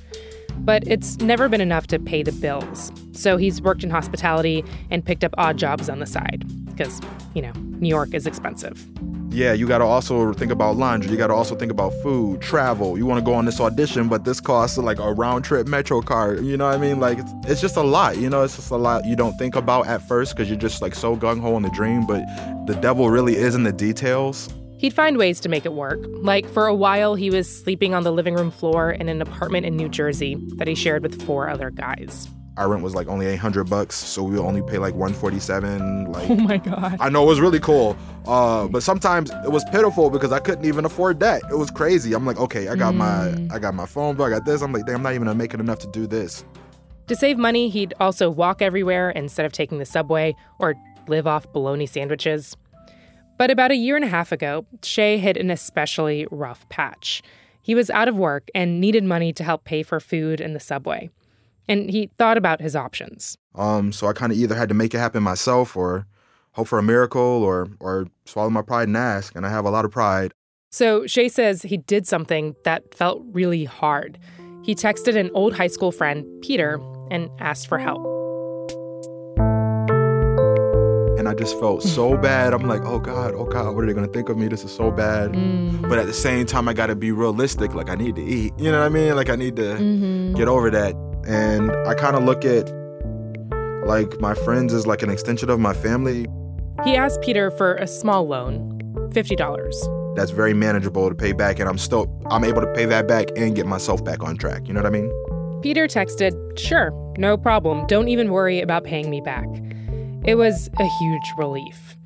But 0.60 0.88
it's 0.88 1.18
never 1.20 1.50
been 1.50 1.62
enough 1.62 1.88
to 1.88 2.00
pay 2.00 2.24
the 2.24 2.32
bills. 2.32 2.92
So 3.12 3.38
he's 3.38 3.62
worked 3.62 3.84
in 3.84 3.90
hospitality 3.90 4.64
and 4.90 5.06
picked 5.06 5.24
up 5.24 5.36
odd 5.38 5.58
jobs 5.58 5.88
on 5.90 6.00
the 6.00 6.08
side. 6.08 6.46
Because, 6.66 7.00
you 7.36 7.42
know, 7.42 7.52
New 7.80 7.90
York 7.90 8.14
is 8.14 8.26
expensive 8.26 8.88
yeah, 9.30 9.54
you 9.54 9.68
got 9.68 9.80
to 9.80 9.84
also 9.84 10.34
think 10.34 10.52
about 10.52 10.78
laundry. 10.78 11.12
You 11.12 11.18
got 11.18 11.28
to 11.28 11.34
also 11.34 11.56
think 11.56 11.72
about 11.72 11.94
food, 12.02 12.42
travel. 12.42 12.98
You 12.98 13.06
want 13.06 13.20
to 13.20 13.26
go 13.26 13.34
on 13.34 13.46
this 13.46 13.60
audition, 13.60 14.08
but 14.08 14.24
this 14.24 14.40
costs 14.40 14.78
like 14.78 15.00
a 15.00 15.14
round 15.14 15.44
trip 15.46 15.68
metro 15.68 16.02
card. 16.02 16.44
You 16.44 16.58
know 16.58 16.68
what 16.68 16.76
I 16.76 16.78
mean? 16.78 17.00
Like 17.00 17.20
it's, 17.20 17.32
it's 17.46 17.62
just 17.62 17.76
a 17.76 17.82
lot. 17.82 18.18
You 18.18 18.30
know, 18.30 18.44
it's 18.44 18.56
just 18.56 18.72
a 18.72 18.78
lot 18.78 19.06
you 19.06 19.16
don't 19.16 19.38
think 19.38 19.56
about 19.56 19.88
at 19.88 20.02
first 20.08 20.36
because 20.36 20.50
you're 20.50 20.58
just 20.58 20.82
like 20.82 20.96
so 20.96 21.16
gung 21.16 21.42
ho 21.42 21.56
in 21.58 21.64
the 21.64 21.70
dream. 21.70 22.06
But 22.06 22.26
the 22.68 22.76
devil 22.76 23.10
really 23.10 23.36
is 23.36 23.54
in 23.54 23.64
the 23.64 23.74
details. 23.74 24.50
He'd 24.78 24.94
find 24.94 25.18
ways 25.18 25.40
to 25.42 25.50
make 25.50 25.66
it 25.66 25.74
work. 25.74 26.00
Like 26.08 26.48
for 26.48 26.68
a 26.68 26.76
while, 26.76 27.16
he 27.16 27.30
was 27.30 27.50
sleeping 27.50 27.94
on 27.94 28.04
the 28.04 28.12
living 28.12 28.36
room 28.36 28.52
floor 28.52 28.92
in 28.92 29.10
an 29.10 29.22
apartment 29.22 29.66
in 29.66 29.76
New 29.76 29.90
Jersey 29.90 30.36
that 30.58 30.68
he 30.68 30.76
shared 30.76 31.02
with 31.04 31.22
four 31.24 31.50
other 31.50 31.72
guys 31.72 32.30
our 32.58 32.70
rent 32.70 32.84
was 32.84 32.96
like 32.96 33.08
only 33.08 33.28
800 33.28 33.70
bucks 33.70 33.96
so 33.96 34.24
we 34.24 34.32
would 34.32 34.46
only 34.46 34.62
pay 34.64 34.80
like 34.80 34.96
147 34.96 36.12
like 36.12 36.30
oh 36.30 36.36
my 36.36 36.58
god. 36.58 36.98
I 37.00 37.10
know 37.10 37.24
it 37.24 37.28
was 37.28 37.40
really 37.40 37.60
cool 37.60 37.96
uh, 38.26 38.68
but 38.68 38.84
sometimes 38.84 39.32
it 39.46 39.52
was 39.52 39.64
pitiful 39.66 40.10
because 40.10 40.32
i 40.32 40.40
couldn't 40.40 40.66
even 40.66 40.84
afford 40.84 41.20
that 41.22 41.44
it 41.50 41.58
was 41.58 41.72
crazy. 41.72 42.14
I'm 42.14 42.26
like 42.26 42.38
okay 42.38 42.68
i 42.68 42.76
got 42.76 42.94
mm. 42.94 42.98
my 42.98 43.56
i 43.56 43.60
got 43.60 43.74
my 43.74 43.86
phone 43.86 44.16
bill 44.16 44.26
i 44.26 44.30
got 44.30 44.46
this. 44.46 44.62
I'm 44.62 44.74
like 44.74 44.86
damn 44.86 44.98
i'm 44.98 45.04
not 45.04 45.14
even 45.14 45.28
it 45.28 45.54
enough 45.54 45.80
to 45.80 45.88
do 45.88 46.08
this. 46.08 46.44
To 47.08 47.16
save 47.16 47.38
money 47.38 47.70
he'd 47.70 47.94
also 48.00 48.30
walk 48.30 48.62
everywhere 48.62 49.12
instead 49.12 49.46
of 49.46 49.52
taking 49.52 49.78
the 49.78 49.86
subway 49.86 50.36
or 50.60 50.76
live 51.08 51.28
off 51.28 51.52
bologna 51.54 51.86
sandwiches. 51.86 52.58
But 53.38 53.52
about 53.52 53.70
a 53.70 53.76
year 53.76 53.96
and 53.96 54.04
a 54.04 54.10
half 54.10 54.32
ago 54.32 54.66
shay 54.84 55.20
hit 55.20 55.38
an 55.38 55.52
especially 55.52 56.28
rough 56.32 56.68
patch. 56.70 57.22
He 57.62 57.76
was 57.76 57.90
out 57.90 58.08
of 58.08 58.18
work 58.18 58.50
and 58.56 58.80
needed 58.80 59.04
money 59.04 59.32
to 59.34 59.44
help 59.44 59.64
pay 59.64 59.84
for 59.84 60.00
food 60.00 60.42
in 60.42 60.54
the 60.54 60.60
subway 60.60 61.10
and 61.68 61.90
he 61.90 62.10
thought 62.18 62.38
about 62.38 62.62
his 62.62 62.76
options. 62.76 63.38
Um, 63.56 63.92
so 63.92 64.08
I 64.08 64.14
kind 64.14 64.32
of 64.32 64.38
either 64.38 64.56
had 64.56 64.70
to 64.70 64.76
make 64.76 64.94
it 64.94 65.00
happen 65.00 65.24
myself 65.24 65.76
or 65.76 66.06
hope 66.54 66.68
for 66.68 66.80
a 66.80 66.84
miracle 66.84 67.22
or 67.22 67.70
or 67.80 68.08
swallow 68.26 68.50
my 68.50 68.62
pride 68.62 68.88
and 68.88 68.98
ask, 68.98 69.36
and 69.36 69.46
I 69.46 69.50
have 69.50 69.66
a 69.66 69.70
lot 69.70 69.86
of 69.86 69.92
pride. 69.92 70.34
So 70.70 71.08
Shay 71.08 71.30
says 71.30 71.62
he 71.62 71.78
did 71.78 72.06
something 72.06 72.56
that 72.64 72.94
felt 72.94 73.24
really 73.32 73.64
hard. 73.64 74.20
He 74.64 74.76
texted 74.76 75.16
an 75.16 75.32
old 75.34 75.56
high 75.56 75.68
school 75.68 75.92
friend, 75.92 76.26
Peter, 76.42 76.80
and 77.10 77.30
asked 77.40 77.68
for 77.68 77.80
help. 77.80 78.06
And 81.18 81.28
I 81.28 81.34
just 81.34 81.58
felt 81.60 81.84
so 81.84 82.18
bad. 82.30 82.54
I'm 82.54 82.68
like, 82.68 82.82
oh 82.84 83.00
God, 83.00 83.34
oh 83.34 83.46
God, 83.46 83.74
what 83.74 83.84
are 83.84 83.88
they 83.88 83.94
gonna 83.94 84.08
think 84.08 84.30
of 84.30 84.38
me? 84.38 84.50
This 84.50 84.66
is 84.66 84.72
so 84.72 84.92
bad. 84.92 85.32
Mm. 85.32 85.88
But 85.88 86.00
at 86.00 86.06
the 86.06 86.14
same 86.14 86.46
time, 86.46 86.68
I 86.68 86.74
gotta 86.74 86.96
be 86.96 87.12
realistic. 87.12 87.74
Like, 87.74 87.90
I 87.90 87.96
need 87.96 88.16
to 88.18 88.24
eat. 88.24 88.54
You 88.58 88.72
know 88.72 88.80
what 88.80 88.86
I 88.86 88.90
mean? 88.90 89.16
Like, 89.16 89.30
I 89.30 89.36
need 89.36 89.56
to 89.56 89.76
mm-hmm. 89.76 90.36
get 90.36 90.48
over 90.48 90.70
that. 90.72 90.96
And 91.28 91.72
I 91.88 91.94
kind 91.94 92.16
of 92.16 92.24
look 92.24 92.46
at 92.46 92.72
like 93.86 94.20
my 94.20 94.34
friends 94.34 94.74
as 94.74 94.88
like 94.88 95.04
an 95.04 95.10
extension 95.10 95.50
of 95.50 95.60
my 95.60 95.74
family. 95.74 96.28
He 96.84 96.96
asked 96.96 97.22
Peter 97.22 97.52
for 97.52 97.76
a 97.76 97.88
small 97.88 98.28
loan, 98.28 98.80
$50. 99.14 100.16
That's 100.16 100.32
very 100.32 100.54
manageable 100.54 101.10
to 101.10 101.16
pay 101.16 101.32
back 101.32 101.60
and 101.60 101.70
I'm 101.70 101.78
still 101.78 102.08
I'm 102.32 102.44
able 102.44 102.62
to 102.62 102.72
pay 102.74 102.86
that 102.86 103.08
back 103.08 103.28
and 103.36 103.56
get 103.56 103.66
myself 103.66 104.04
back 104.04 104.24
on 104.24 104.38
track. 104.38 104.68
You 104.68 104.74
know 104.74 104.82
what 104.82 104.88
I 104.88 104.90
mean? 104.90 105.12
Peter 105.62 105.88
texted, 105.88 106.34
"Sure, 106.58 106.92
no 107.18 107.36
problem. 107.38 107.86
Don't 107.88 108.08
even 108.08 108.32
worry 108.32 108.62
about 108.62 108.84
paying 108.84 109.10
me 109.10 109.22
back." 109.22 109.48
It 110.24 110.36
was 110.36 110.70
a 110.80 110.86
huge 110.86 111.34
relief. 111.38 111.98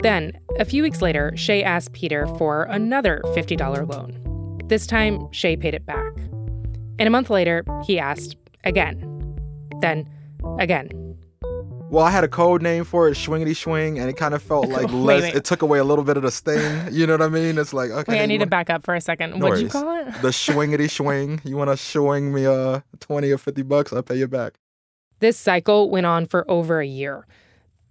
Then, 0.00 0.38
a 0.58 0.64
few 0.64 0.82
weeks 0.82 1.02
later, 1.02 1.32
Shay 1.36 1.62
asked 1.62 1.92
Peter 1.92 2.26
for 2.38 2.64
another 2.64 3.22
$50 3.34 3.84
loan. 3.84 4.60
This 4.66 4.86
time, 4.86 5.28
Shay 5.32 5.56
paid 5.56 5.74
it 5.74 5.86
back. 5.86 6.12
And 6.98 7.06
a 7.06 7.10
month 7.10 7.30
later, 7.30 7.64
he 7.84 7.98
asked 7.98 8.36
again. 8.66 9.00
Then 9.80 10.08
again. 10.58 10.90
Well, 11.88 12.04
I 12.04 12.10
had 12.10 12.24
a 12.24 12.28
code 12.28 12.62
name 12.62 12.82
for 12.82 13.08
it, 13.08 13.12
Swingity 13.12 13.54
Swing, 13.54 14.00
and 14.00 14.10
it 14.10 14.16
kind 14.16 14.34
of 14.34 14.42
felt 14.42 14.68
like 14.78 14.92
less. 14.92 15.22
Wait, 15.22 15.22
wait. 15.22 15.34
It 15.36 15.44
took 15.44 15.62
away 15.62 15.78
a 15.78 15.84
little 15.84 16.04
bit 16.04 16.16
of 16.16 16.24
the 16.24 16.32
sting. 16.32 16.88
You 16.90 17.06
know 17.06 17.14
what 17.14 17.22
I 17.22 17.28
mean? 17.28 17.58
It's 17.58 17.72
like 17.72 17.90
okay. 17.90 18.12
Wait, 18.14 18.22
I 18.22 18.26
need 18.26 18.40
to 18.40 18.46
back 18.46 18.68
up 18.68 18.84
for 18.84 18.94
a 18.94 19.00
second. 19.00 19.38
No 19.38 19.46
What'd 19.46 19.62
you 19.62 19.68
call 19.68 19.96
it? 20.00 20.06
The 20.20 20.28
Swingity 20.30 20.90
Swing. 20.90 21.40
You 21.44 21.56
want 21.56 21.70
to 21.70 21.76
swing 21.76 22.34
me 22.34 22.44
uh 22.46 22.80
twenty 23.00 23.30
or 23.30 23.38
fifty 23.38 23.62
bucks? 23.62 23.92
I'll 23.92 24.02
pay 24.02 24.16
you 24.16 24.26
back. 24.26 24.54
This 25.20 25.38
cycle 25.38 25.88
went 25.88 26.06
on 26.06 26.26
for 26.26 26.44
over 26.50 26.80
a 26.80 26.86
year, 26.86 27.26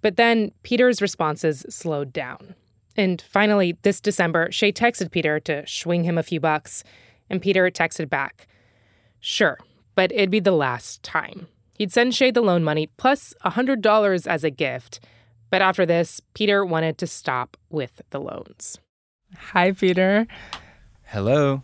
but 0.01 0.17
then 0.17 0.51
Peter's 0.61 1.01
responses 1.01 1.65
slowed 1.69 2.13
down, 2.13 2.53
and 2.95 3.21
finally, 3.21 3.77
this 3.81 3.99
December, 3.99 4.51
Shay 4.51 4.71
texted 4.71 5.09
Peter 5.09 5.39
to 5.39 5.65
swing 5.65 6.03
him 6.03 6.17
a 6.17 6.23
few 6.23 6.39
bucks, 6.39 6.83
And 7.29 7.41
Peter 7.41 7.71
texted 7.71 8.09
back, 8.09 8.47
Sure, 9.19 9.57
but 9.95 10.11
it'd 10.11 10.29
be 10.29 10.39
the 10.39 10.51
last 10.51 11.01
time. 11.03 11.47
He'd 11.73 11.91
send 11.91 12.15
Shay 12.15 12.31
the 12.31 12.41
loan 12.41 12.63
money 12.63 12.87
plus 12.97 13.33
$100 13.45 14.27
as 14.27 14.43
a 14.43 14.49
gift. 14.49 14.99
But 15.49 15.61
after 15.61 15.85
this, 15.85 16.21
Peter 16.33 16.65
wanted 16.65 16.97
to 16.99 17.07
stop 17.07 17.57
with 17.69 18.01
the 18.09 18.19
loans. 18.19 18.77
Hi, 19.37 19.71
Peter. 19.71 20.27
Hello. 21.03 21.61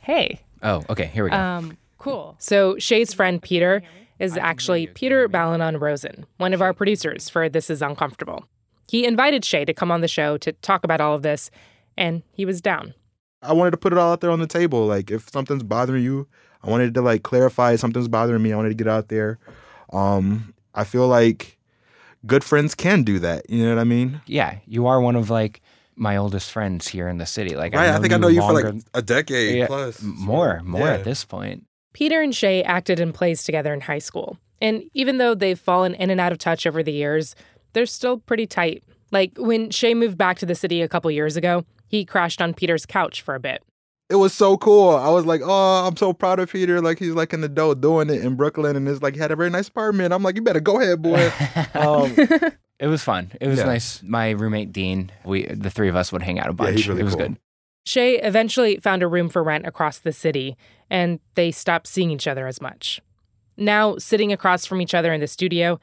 Hey. 0.00 0.40
Oh, 0.62 0.82
okay. 0.88 1.06
Here 1.06 1.24
we 1.24 1.30
go. 1.30 1.36
Um, 1.36 1.76
cool. 1.98 2.36
So 2.38 2.78
Shay's 2.78 3.12
friend 3.12 3.42
Peter 3.42 3.82
is 4.18 4.36
actually 4.36 4.86
Peter 4.86 5.26
Balonon 5.28 5.78
Rosen, 5.78 6.26
one 6.38 6.54
of 6.54 6.62
our 6.62 6.72
producers 6.72 7.28
for 7.28 7.48
This 7.48 7.70
Is 7.70 7.82
Uncomfortable. 7.82 8.44
He 8.88 9.04
invited 9.04 9.44
Shay 9.44 9.64
to 9.64 9.74
come 9.74 9.90
on 9.90 10.00
the 10.00 10.08
show 10.08 10.36
to 10.38 10.52
talk 10.52 10.84
about 10.84 11.00
all 11.00 11.14
of 11.14 11.22
this, 11.22 11.50
and 11.96 12.22
he 12.32 12.44
was 12.44 12.60
down. 12.60 12.94
I 13.42 13.52
wanted 13.52 13.72
to 13.72 13.76
put 13.76 13.92
it 13.92 13.98
all 13.98 14.12
out 14.12 14.20
there 14.20 14.30
on 14.30 14.38
the 14.38 14.46
table. 14.46 14.86
Like 14.86 15.10
if 15.10 15.28
something's 15.30 15.64
bothering 15.64 16.04
you, 16.04 16.28
I 16.64 16.70
wanted 16.70 16.94
to 16.94 17.02
like 17.02 17.22
clarify 17.22 17.76
something's 17.76 18.08
bothering 18.08 18.42
me. 18.42 18.52
I 18.52 18.56
wanted 18.56 18.70
to 18.70 18.74
get 18.74 18.88
out 18.88 19.08
there. 19.08 19.38
Um, 19.92 20.54
I 20.74 20.84
feel 20.84 21.08
like 21.08 21.58
good 22.26 22.44
friends 22.44 22.74
can 22.74 23.02
do 23.02 23.18
that. 23.18 23.48
You 23.50 23.64
know 23.64 23.74
what 23.74 23.80
I 23.80 23.84
mean? 23.84 24.20
yeah, 24.26 24.58
you 24.66 24.86
are 24.86 25.00
one 25.00 25.16
of 25.16 25.28
like 25.30 25.60
my 25.96 26.16
oldest 26.16 26.50
friends 26.50 26.88
here 26.88 27.08
in 27.08 27.18
the 27.18 27.26
city. 27.26 27.54
Like, 27.54 27.74
right. 27.74 27.90
I, 27.90 27.98
think 28.00 28.12
I 28.12 28.16
know 28.16 28.28
you 28.28 28.40
for 28.40 28.52
like 28.54 28.74
a 28.94 29.02
decade 29.02 29.58
Yeah, 29.58 29.66
plus. 29.66 30.00
more, 30.02 30.62
more 30.64 30.86
Yeah. 30.86 30.94
at 30.94 31.04
this 31.04 31.24
point. 31.24 31.66
Peter 31.92 32.22
and 32.22 32.34
Shay 32.34 32.62
acted 32.62 32.98
in 32.98 33.12
plays 33.12 33.44
together 33.44 33.74
in 33.74 33.82
high 33.82 33.98
school. 33.98 34.38
And 34.62 34.84
even 34.94 35.18
though 35.18 35.34
they've 35.34 35.58
fallen 35.58 35.94
in 35.94 36.08
and 36.08 36.20
out 36.20 36.32
of 36.32 36.38
touch 36.38 36.66
over 36.66 36.82
the 36.82 36.92
years, 36.92 37.34
they're 37.74 37.84
still 37.84 38.18
pretty 38.18 38.46
tight. 38.46 38.82
Like 39.10 39.32
when 39.36 39.70
Shay 39.70 39.92
moved 39.92 40.16
back 40.16 40.38
to 40.38 40.46
the 40.46 40.54
city 40.54 40.80
a 40.80 40.88
couple 40.88 41.10
years 41.10 41.36
ago, 41.36 41.66
he 41.88 42.04
crashed 42.06 42.40
on 42.40 42.54
Peter's 42.54 42.86
couch 42.86 43.20
for 43.20 43.34
a 43.34 43.40
bit. 43.40 43.62
It 44.12 44.16
was 44.16 44.34
so 44.34 44.58
cool. 44.58 44.90
I 44.90 45.08
was 45.08 45.24
like, 45.24 45.40
oh, 45.42 45.86
I'm 45.86 45.96
so 45.96 46.12
proud 46.12 46.38
of 46.38 46.52
Peter. 46.52 46.82
Like 46.82 46.98
he's 46.98 47.14
like 47.14 47.32
an 47.32 47.42
adult 47.44 47.80
doing 47.80 48.10
it 48.10 48.22
in 48.22 48.34
Brooklyn, 48.36 48.76
and 48.76 48.86
it's 48.86 49.00
like 49.00 49.14
he 49.14 49.20
had 49.20 49.30
a 49.32 49.36
very 49.36 49.48
nice 49.48 49.68
apartment. 49.68 50.12
I'm 50.12 50.22
like, 50.22 50.36
you 50.36 50.42
better 50.42 50.60
go 50.60 50.80
ahead, 50.80 51.00
boy. 51.00 51.32
um, 51.74 52.14
It 52.78 52.88
was 52.88 53.02
fun. 53.02 53.32
It 53.40 53.46
was 53.48 53.58
Yeah. 53.60 53.64
nice. 53.66 54.02
My 54.02 54.30
roommate 54.30 54.70
Dean, 54.72 55.10
we 55.24 55.46
the 55.46 55.70
three 55.70 55.88
of 55.88 55.96
us 55.96 56.12
would 56.12 56.20
hang 56.22 56.38
out 56.38 56.46
a 56.46 56.50
Yeah, 56.50 56.52
bunch. 56.56 56.76
he's 56.76 56.88
really 56.88 57.00
it 57.00 57.04
was 57.04 57.14
cool. 57.14 57.28
good. 57.28 57.36
Shay 57.86 58.18
eventually 58.20 58.76
found 58.76 59.02
a 59.02 59.08
room 59.08 59.28
for 59.28 59.42
rent 59.42 59.66
across 59.66 59.98
the 60.00 60.12
city, 60.12 60.56
and 60.90 61.18
they 61.34 61.50
stopped 61.50 61.86
seeing 61.86 62.10
each 62.10 62.26
other 62.28 62.46
as 62.46 62.60
much. 62.60 63.00
Now, 63.56 63.96
sitting 63.98 64.32
across 64.32 64.66
from 64.66 64.80
each 64.80 64.94
other 64.94 65.12
in 65.12 65.20
the 65.20 65.26
studio, 65.26 65.80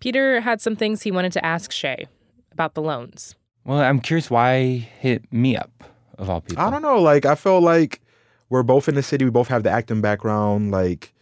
Peter 0.00 0.40
had 0.40 0.60
some 0.60 0.76
things 0.76 1.02
he 1.02 1.10
wanted 1.10 1.32
to 1.32 1.44
ask 1.44 1.72
Shay 1.72 2.06
about 2.52 2.74
the 2.74 2.82
loans. 2.82 3.34
Well, 3.64 3.78
I'm 3.80 4.00
curious 4.00 4.30
why 4.30 4.88
hit 5.00 5.32
me 5.32 5.56
up 5.56 5.84
of 6.20 6.30
all 6.30 6.40
people. 6.40 6.62
I 6.62 6.70
don't 6.70 6.82
know. 6.82 7.00
Like 7.00 7.24
I 7.26 7.34
feel 7.34 7.60
like 7.60 8.00
we're 8.48 8.62
both 8.62 8.88
in 8.88 8.94
the 8.94 9.02
city. 9.02 9.24
We 9.24 9.30
both 9.30 9.48
have 9.48 9.62
the 9.62 9.70
acting 9.70 10.00
background. 10.00 10.70
Like 10.70 11.12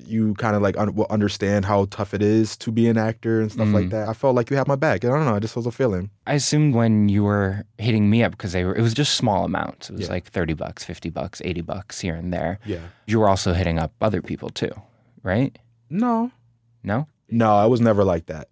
you 0.00 0.32
kind 0.34 0.54
of 0.54 0.62
like 0.62 0.76
un- 0.78 0.94
will 0.94 1.08
understand 1.10 1.64
how 1.64 1.86
tough 1.90 2.14
it 2.14 2.22
is 2.22 2.56
to 2.56 2.70
be 2.70 2.86
an 2.86 2.96
actor 2.96 3.40
and 3.40 3.50
stuff 3.50 3.66
like 3.68 3.86
Mhm. 3.86 3.90
that. 3.90 4.08
I 4.08 4.12
felt 4.12 4.36
like 4.36 4.48
you 4.48 4.56
had 4.56 4.68
my 4.68 4.76
back. 4.76 5.04
I 5.04 5.08
don't 5.08 5.24
know. 5.24 5.34
I 5.34 5.40
just 5.40 5.56
was 5.56 5.66
a 5.66 5.72
feeling. 5.72 6.10
I 6.24 6.34
assumed 6.34 6.74
when 6.76 7.08
you 7.08 7.24
were 7.24 7.64
hitting 7.78 8.08
me 8.08 8.22
up 8.22 8.30
because 8.30 8.52
they 8.52 8.64
were, 8.64 8.76
it 8.76 8.80
was 8.80 8.94
just 8.94 9.14
small 9.16 9.44
amounts. 9.44 9.90
It 9.90 9.94
was 9.94 10.02
Yeah. 10.02 10.12
like 10.12 10.30
thirty 10.30 10.54
bucks, 10.54 10.84
fifty 10.84 11.10
bucks, 11.10 11.42
eighty 11.44 11.62
bucks 11.62 12.00
here 12.00 12.14
and 12.14 12.32
there. 12.32 12.60
Yeah. 12.64 12.78
You 13.06 13.18
were 13.18 13.28
also 13.28 13.52
hitting 13.54 13.78
up 13.80 13.92
other 14.00 14.22
people 14.22 14.50
too, 14.50 14.70
right? 15.24 15.58
No. 15.90 16.30
No. 16.84 17.08
No, 17.28 17.56
I 17.56 17.66
was 17.66 17.80
never 17.80 18.04
like 18.04 18.26
that. 18.26 18.48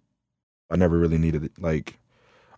I 0.69 0.75
never 0.75 0.97
really 0.99 1.17
needed 1.17 1.49
like 1.59 1.97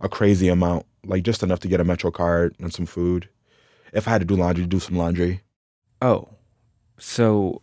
a 0.01 0.09
crazy 0.09 0.47
amount, 0.47 0.87
like 1.05 1.21
just 1.23 1.43
enough 1.43 1.59
to 1.59 1.67
get 1.67 1.79
a 1.79 1.83
Metro 1.83 2.09
card 2.09 2.55
and 2.59 2.73
some 2.73 2.87
food. 2.87 3.29
If 3.93 4.07
I 4.07 4.11
had 4.11 4.21
to 4.21 4.25
do 4.25 4.35
laundry, 4.35 4.65
do 4.65 4.79
some 4.79 4.97
laundry. 4.97 5.41
Oh, 6.01 6.29
so 6.97 7.61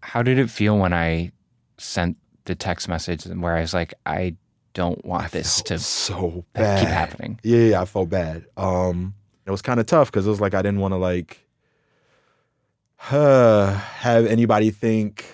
how 0.00 0.22
did 0.22 0.38
it 0.38 0.50
feel 0.50 0.78
when 0.78 0.92
I 0.92 1.32
sent 1.78 2.16
the 2.44 2.54
text 2.54 2.88
message 2.88 3.24
where 3.26 3.56
I 3.56 3.60
was 3.60 3.74
like, 3.74 3.94
I 4.06 4.36
don't 4.74 5.04
want 5.04 5.32
this 5.32 5.62
to 5.62 5.78
so 5.78 6.44
bad. 6.52 6.80
keep 6.80 6.88
happening? 6.88 7.40
Yeah, 7.42 7.58
yeah, 7.58 7.82
I 7.82 7.84
felt 7.84 8.08
bad. 8.08 8.46
Um, 8.56 9.14
it 9.46 9.50
was 9.50 9.62
kind 9.62 9.80
of 9.80 9.86
tough 9.86 10.10
because 10.10 10.26
it 10.26 10.30
was 10.30 10.40
like 10.40 10.54
I 10.54 10.62
didn't 10.62 10.80
want 10.80 10.92
to 10.92 10.98
like 10.98 11.46
uh, 13.10 13.72
have 13.98 14.26
anybody 14.26 14.70
think 14.70 15.24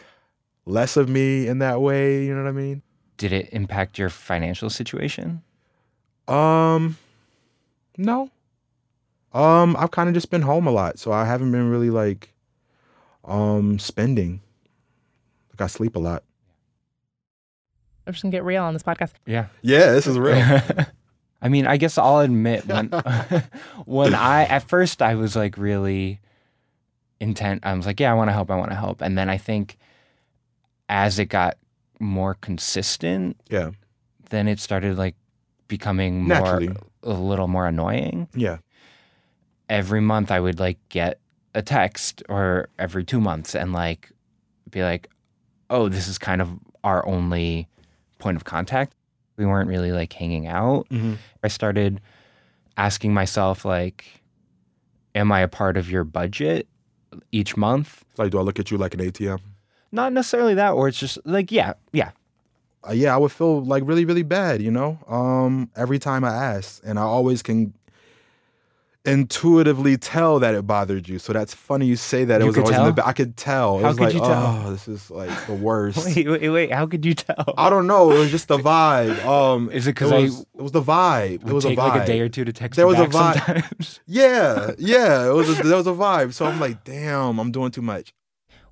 less 0.64 0.96
of 0.96 1.08
me 1.08 1.46
in 1.46 1.58
that 1.58 1.80
way. 1.80 2.24
You 2.24 2.34
know 2.34 2.42
what 2.42 2.48
I 2.48 2.52
mean? 2.52 2.82
Did 3.16 3.32
it 3.32 3.50
impact 3.52 3.98
your 3.98 4.08
financial 4.08 4.70
situation? 4.70 5.42
Um, 6.28 6.96
no. 7.96 8.30
Um, 9.34 9.76
I've 9.78 9.90
kind 9.90 10.08
of 10.08 10.14
just 10.14 10.30
been 10.30 10.42
home 10.42 10.66
a 10.66 10.70
lot, 10.70 10.98
so 10.98 11.12
I 11.12 11.24
haven't 11.24 11.52
been 11.52 11.70
really 11.70 11.90
like 11.90 12.34
um 13.24 13.78
spending. 13.78 14.40
Like 15.50 15.60
I 15.62 15.66
sleep 15.68 15.96
a 15.96 15.98
lot. 15.98 16.24
I'm 18.06 18.12
just 18.12 18.22
gonna 18.22 18.32
get 18.32 18.44
real 18.44 18.62
on 18.64 18.72
this 18.74 18.82
podcast. 18.82 19.12
Yeah. 19.26 19.46
Yeah, 19.62 19.92
this 19.92 20.06
is 20.06 20.18
real. 20.18 20.36
I 21.42 21.48
mean, 21.48 21.66
I 21.66 21.76
guess 21.76 21.98
I'll 21.98 22.20
admit 22.20 22.66
when 22.66 22.88
when 23.84 24.14
I 24.14 24.44
at 24.44 24.68
first 24.68 25.02
I 25.02 25.14
was 25.14 25.34
like 25.36 25.56
really 25.56 26.20
intent. 27.20 27.64
I 27.64 27.74
was 27.74 27.86
like, 27.86 28.00
yeah, 28.00 28.10
I 28.10 28.14
want 28.14 28.28
to 28.28 28.32
help. 28.32 28.50
I 28.50 28.56
want 28.56 28.70
to 28.70 28.76
help. 28.76 29.00
And 29.00 29.16
then 29.16 29.28
I 29.30 29.38
think 29.38 29.76
as 30.88 31.18
it 31.18 31.26
got 31.26 31.56
more 32.00 32.34
consistent, 32.34 33.36
yeah, 33.48 33.70
then 34.30 34.46
it 34.48 34.58
started 34.60 34.98
like 34.98 35.14
becoming 35.68 36.22
more 36.22 36.28
Naturally. 36.28 36.76
a 37.02 37.12
little 37.12 37.48
more 37.48 37.66
annoying. 37.66 38.28
yeah, 38.34 38.58
Every 39.72 40.00
month 40.02 40.30
I 40.30 40.38
would 40.38 40.60
like 40.60 40.76
get 40.90 41.18
a 41.54 41.62
text 41.62 42.22
or 42.28 42.68
every 42.78 43.04
2 43.04 43.20
months 43.20 43.54
and 43.54 43.72
like 43.72 44.10
be 44.70 44.82
like, 44.82 45.08
"Oh, 45.70 45.88
this 45.88 46.08
is 46.08 46.18
kind 46.18 46.42
of 46.42 46.48
our 46.84 47.00
only 47.06 47.66
point 48.18 48.36
of 48.36 48.44
contact." 48.44 48.92
We 49.38 49.46
weren't 49.46 49.68
really 49.70 49.90
like 49.90 50.12
hanging 50.12 50.46
out. 50.46 50.88
Mhm. 50.90 51.16
I 51.42 51.48
started 51.48 52.00
asking 52.76 53.14
myself 53.14 53.64
like 53.64 54.04
am 55.14 55.32
I 55.32 55.40
a 55.40 55.48
part 55.48 55.76
of 55.76 55.90
your 55.90 56.04
budget 56.04 56.66
each 57.32 57.56
month? 57.56 58.04
Like, 58.18 58.30
do 58.30 58.38
I 58.38 58.42
look 58.42 58.58
at 58.58 58.70
you 58.70 58.76
like 58.78 58.94
an 58.94 59.00
ATM? 59.00 59.40
Not 59.90 60.12
necessarily 60.12 60.54
that 60.54 60.72
or 60.72 60.88
it's 60.88 60.98
just 60.98 61.18
like 61.24 61.50
yeah, 61.52 61.72
yeah. 61.92 62.10
uh, 62.88 62.92
yeah, 62.92 63.14
I 63.14 63.18
would 63.18 63.32
feel 63.32 63.64
like 63.64 63.82
really, 63.86 64.04
really 64.04 64.22
bad, 64.22 64.60
you 64.60 64.70
know, 64.70 64.98
um, 65.08 65.70
every 65.76 65.98
time 65.98 66.24
I 66.24 66.34
ask. 66.34 66.80
And 66.84 66.98
I 66.98 67.02
always 67.02 67.42
can 67.42 67.72
intuitively 69.04 69.96
tell 69.96 70.38
that 70.38 70.54
it 70.54 70.66
bothered 70.66 71.08
you. 71.08 71.18
So 71.18 71.32
that's 71.32 71.52
funny 71.54 71.86
you 71.86 71.96
say 71.96 72.24
that. 72.24 72.40
It 72.40 72.44
was 72.44 72.54
could 72.54 72.64
always 72.64 72.78
in 72.78 72.84
the 72.84 72.92
back. 72.92 73.06
I 73.06 73.12
could 73.12 73.36
tell. 73.36 73.78
It 73.78 73.82
How 73.82 73.88
was 73.88 73.96
could 73.98 74.04
like, 74.04 74.14
you 74.14 74.20
tell? 74.20 74.62
oh, 74.66 74.70
this 74.70 74.88
is 74.88 75.10
like 75.10 75.46
the 75.46 75.54
worst. 75.68 76.04
Wait, 76.04 76.28
wait, 76.28 76.48
wait. 76.50 76.72
How 76.72 76.86
could 76.86 77.04
you 77.04 77.14
tell? 77.14 77.54
I 77.58 77.68
don't 77.70 77.86
know. 77.86 78.10
It 78.12 78.18
was 78.18 78.30
just 78.30 78.48
the 78.48 78.58
vibe. 78.58 79.24
Um, 79.24 79.70
Is 79.70 79.86
it 79.86 79.94
'cause 79.94 80.12
I 80.12 80.18
was, 80.20 80.40
it 80.40 80.62
was 80.62 80.72
the 80.72 80.82
vibe. 80.82 81.46
It 81.48 81.52
was 81.52 81.64
take 81.64 81.78
a 81.78 81.80
vibe. 81.80 81.88
like 81.88 82.02
a 82.02 82.06
day 82.06 82.20
or 82.20 82.28
two 82.28 82.44
to 82.44 82.52
text 82.52 82.76
There 82.76 82.86
you 82.86 82.90
was 82.96 83.00
a 83.00 83.06
vibe. 83.06 83.44
sometimes. 83.44 84.00
Yeah, 84.06 84.72
yeah. 84.78 85.28
It 85.28 85.32
was 85.32 85.58
a, 85.58 85.62
there 85.62 85.76
was 85.76 85.86
a 85.86 85.92
vibe. 85.92 86.32
So 86.32 86.46
I'm 86.46 86.60
like, 86.60 86.84
damn, 86.84 87.38
I'm 87.38 87.50
doing 87.50 87.70
too 87.70 87.82
much. 87.82 88.12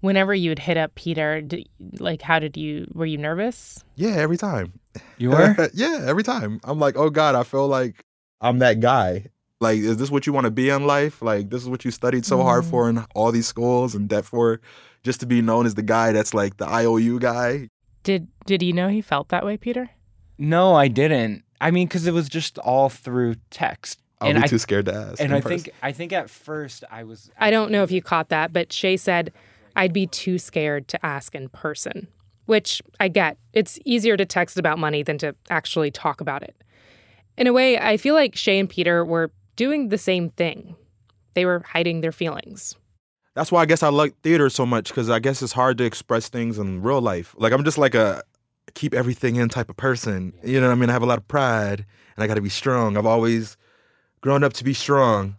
Whenever 0.01 0.35
you'd 0.35 0.59
hit 0.61 0.77
up 0.79 0.95
Peter, 0.95 1.43
d 1.43 1.67
like 1.99 2.23
how 2.23 2.39
did 2.39 2.57
you 2.57 2.87
were 2.95 3.05
you 3.05 3.19
nervous? 3.19 3.85
Yeah, 3.97 4.13
every 4.17 4.39
time. 4.39 4.73
You 5.19 5.31
were? 5.31 5.69
yeah, 5.75 6.05
every 6.07 6.23
time. 6.23 6.59
I'm 6.65 6.79
like, 6.79 6.97
oh 6.97 7.11
God, 7.11 7.35
I 7.35 7.43
feel 7.43 7.67
like 7.69 8.03
I'm 8.41 8.61
that 8.61 8.81
guy. 8.81 9.27
Like, 9.61 9.79
is 9.79 9.99
this 9.99 10.11
what 10.11 10.27
you 10.27 10.33
want 10.33 10.47
to 10.47 10.51
be 10.51 10.71
in 10.71 10.87
life? 10.87 11.21
Like, 11.21 11.51
this 11.51 11.63
is 11.63 11.69
what 11.69 11.85
you 11.85 11.91
studied 11.91 12.25
so 12.25 12.43
hard 12.43 12.65
for 12.65 12.89
mm-hmm. 12.89 12.99
in 12.99 13.07
all 13.15 13.31
these 13.31 13.47
schools 13.47 13.95
and 13.95 14.09
debt 14.09 14.25
for 14.25 14.61
just 15.03 15.21
to 15.21 15.27
be 15.27 15.43
known 15.43 15.67
as 15.67 15.75
the 15.75 15.83
guy 15.83 16.13
that's 16.13 16.33
like 16.33 16.57
the 16.57 16.67
IOU 16.67 17.19
guy? 17.19 17.69
Did 18.03 18.29
did 18.47 18.63
you 18.63 18.73
know 18.73 18.89
he 18.89 19.03
felt 19.03 19.29
that 19.29 19.45
way, 19.45 19.59
Peter? 19.59 19.91
No, 20.39 20.75
I 20.75 20.89
didn't. 20.89 21.45
I 21.61 21.71
mean, 21.71 21.87
because 21.87 22.07
it 22.07 22.15
was 22.15 22.29
just 22.29 22.59
all 22.59 22.89
through 22.89 23.37
text. 23.51 24.01
I'll 24.21 24.31
and 24.31 24.39
be 24.39 24.45
I, 24.45 24.47
too 24.47 24.59
scared 24.59 24.87
to 24.87 24.95
ask. 24.95 25.21
and 25.21 25.35
I 25.35 25.41
person. 25.41 25.59
think 25.59 25.77
I 25.83 25.93
think 25.93 26.13
at 26.13 26.31
first 26.31 26.85
I 26.91 27.05
was. 27.05 27.31
I 27.39 27.51
don't 27.51 27.71
know 27.71 27.83
if 27.83 27.91
you 27.91 28.01
caught 28.01 28.31
that, 28.31 28.53
but 28.53 28.73
Shay 28.73 28.97
said 28.97 29.33
I'd 29.77 29.93
be 29.93 30.07
too 30.07 30.39
scared 30.39 30.89
to 30.89 31.07
ask 31.07 31.35
in 31.35 31.51
person, 31.51 32.09
which 32.47 32.81
I 32.99 33.09
get. 33.09 33.37
It's 33.53 33.79
easier 33.85 34.17
to 34.17 34.25
text 34.25 34.59
about 34.59 34.79
money 34.79 35.03
than 35.03 35.19
to 35.19 35.35
actually 35.51 35.91
talk 35.91 36.23
about 36.23 36.43
it. 36.43 36.57
In 37.37 37.47
a 37.47 37.53
way, 37.53 37.79
I 37.79 37.99
feel 37.99 38.15
like 38.15 38.37
Shay 38.37 38.59
and 38.59 38.69
Peter 38.69 39.05
were 39.05 39.31
doing 39.61 39.91
the 39.91 39.99
same 39.99 40.31
thing. 40.31 40.75
They 41.35 41.45
were 41.45 41.63
hiding 41.69 42.01
their 42.01 42.13
feelings. 42.13 42.77
that's 43.35 43.53
why 43.53 43.61
I 43.61 43.67
guess 43.67 43.83
I 43.83 43.91
like 43.91 44.19
theater 44.23 44.49
so 44.49 44.65
much 44.65 44.89
because 44.89 45.11
I 45.11 45.19
guess 45.19 45.43
it's 45.43 45.53
hard 45.53 45.77
to 45.79 45.85
express 45.85 46.31
things 46.31 46.59
in 46.59 46.81
real 46.81 47.03
life. 47.03 47.35
Like 47.37 47.53
I'm 47.53 47.63
just 47.63 47.77
like 47.77 47.95
a 47.95 48.23
keep 48.73 48.95
everything 48.95 49.37
in 49.37 49.51
type 49.51 49.69
of 49.69 49.77
person. 49.77 50.33
You 50.43 50.63
know 50.63 50.69
what 50.69 50.73
I 50.73 50.81
mean? 50.81 50.89
I 50.89 50.95
have 50.95 51.03
a 51.03 51.13
lot 51.13 51.19
of 51.19 51.29
pride 51.29 51.85
and 52.17 52.25
I 52.25 52.27
got 52.27 52.37
to 52.37 52.41
be 52.41 52.49
strong. 52.49 52.97
I've 52.97 53.05
always 53.05 53.59
grown 54.23 54.43
up 54.45 54.55
to 54.55 54.65
be 54.65 54.73
strong. 54.73 55.37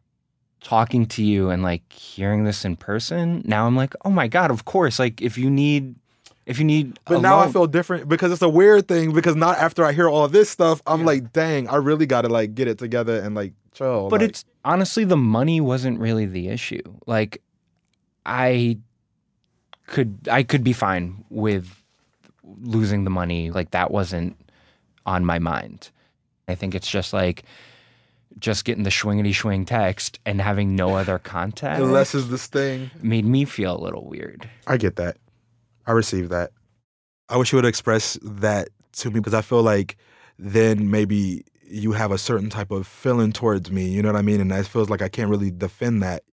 talking 0.64 1.08
to 1.08 1.24
you 1.24 1.50
and 1.50 1.64
like 1.64 1.92
hearing 1.92 2.44
this 2.44 2.64
in 2.64 2.76
person. 2.76 3.42
Now 3.44 3.66
I'm 3.66 3.76
like, 3.76 3.96
oh 4.06 4.12
my 4.12 4.28
god, 4.28 4.52
of 4.52 4.66
course. 4.66 5.00
Like 5.00 5.20
if 5.20 5.36
you 5.36 5.50
need, 5.50 5.96
if 6.46 6.60
you 6.60 6.66
need, 6.66 7.00
But 7.06 7.22
now 7.22 7.40
I 7.40 7.52
feel 7.52 7.68
different 7.68 8.10
because 8.10 8.32
it's 8.32 8.42
a 8.42 8.50
weird 8.50 8.88
thing 8.88 9.14
because 9.14 9.36
not 9.36 9.58
after 9.58 9.86
I 9.86 9.92
hear 9.94 10.10
all 10.10 10.28
this 10.28 10.50
stuff, 10.50 10.82
I'm 10.88 11.06
like, 11.06 11.32
dang, 11.34 11.68
I 11.68 11.76
really 11.76 12.06
got 12.06 12.22
to 12.24 12.30
like 12.30 12.56
get 12.56 12.68
it 12.68 12.78
together 12.78 13.20
and 13.22 13.36
like 13.36 13.54
chill. 13.74 14.10
But 14.10 14.22
like- 14.22 14.30
it's 14.30 14.46
honestly 14.66 15.04
the 15.04 15.18
money 15.18 15.62
wasn't 15.62 16.00
really 16.00 16.26
the 16.26 16.48
issue. 16.50 16.82
Like 17.06 17.42
I 18.26 18.78
could 19.88 20.28
I 20.32 20.44
could 20.44 20.64
be 20.64 20.74
fine 20.74 21.24
with 21.30 21.68
losing 22.62 23.04
the 23.04 23.10
money. 23.10 23.52
Like 23.52 23.72
that 23.72 23.92
wasn't 23.92 24.36
on 25.06 25.26
my 25.26 25.40
mind. 25.40 25.90
I 26.48 26.56
think 26.56 26.76
it's 26.76 26.90
just 26.90 27.14
like 27.14 27.44
just 28.40 28.66
getting 28.66 28.84
the 28.84 28.90
swingity 28.90 29.36
swing 29.36 29.66
text 29.66 30.20
and 30.26 30.42
having 30.42 30.76
no 30.76 30.96
other 30.96 31.20
contact 31.20 31.82
Unless 31.82 32.16
is 32.16 32.30
this 32.30 32.48
thing. 32.48 32.90
made 33.02 33.26
me 33.26 33.46
feel 33.46 33.78
a 33.78 33.82
little 33.82 34.06
weird. 34.06 34.50
I 34.66 34.78
get 34.78 34.96
that. 34.96 35.18
I 35.92 35.94
received 35.94 36.30
that. 36.30 36.52
I 37.28 37.36
wish 37.36 37.52
you 37.52 37.58
would 37.58 37.66
express 37.66 38.18
that 38.24 38.70
to 38.94 39.10
me 39.10 39.16
because 39.16 39.34
I 39.34 39.42
feel 39.42 39.62
like 39.62 39.98
then 40.40 40.90
maybe 40.90 41.44
you 41.68 41.92
have 41.92 42.14
a 42.14 42.18
certain 42.18 42.50
type 42.50 42.72
of 42.72 42.88
feeling 42.88 43.34
towards 43.34 43.70
me. 43.70 43.90
You 43.90 44.02
know 44.02 44.08
what 44.08 44.16
I 44.16 44.22
mean? 44.22 44.40
And 44.40 44.52
that 44.52 44.66
feels 44.66 44.90
like 44.90 45.02
I 45.02 45.10
can't 45.10 45.30
really 45.30 45.52
defend 45.52 46.02
that. 46.02 46.24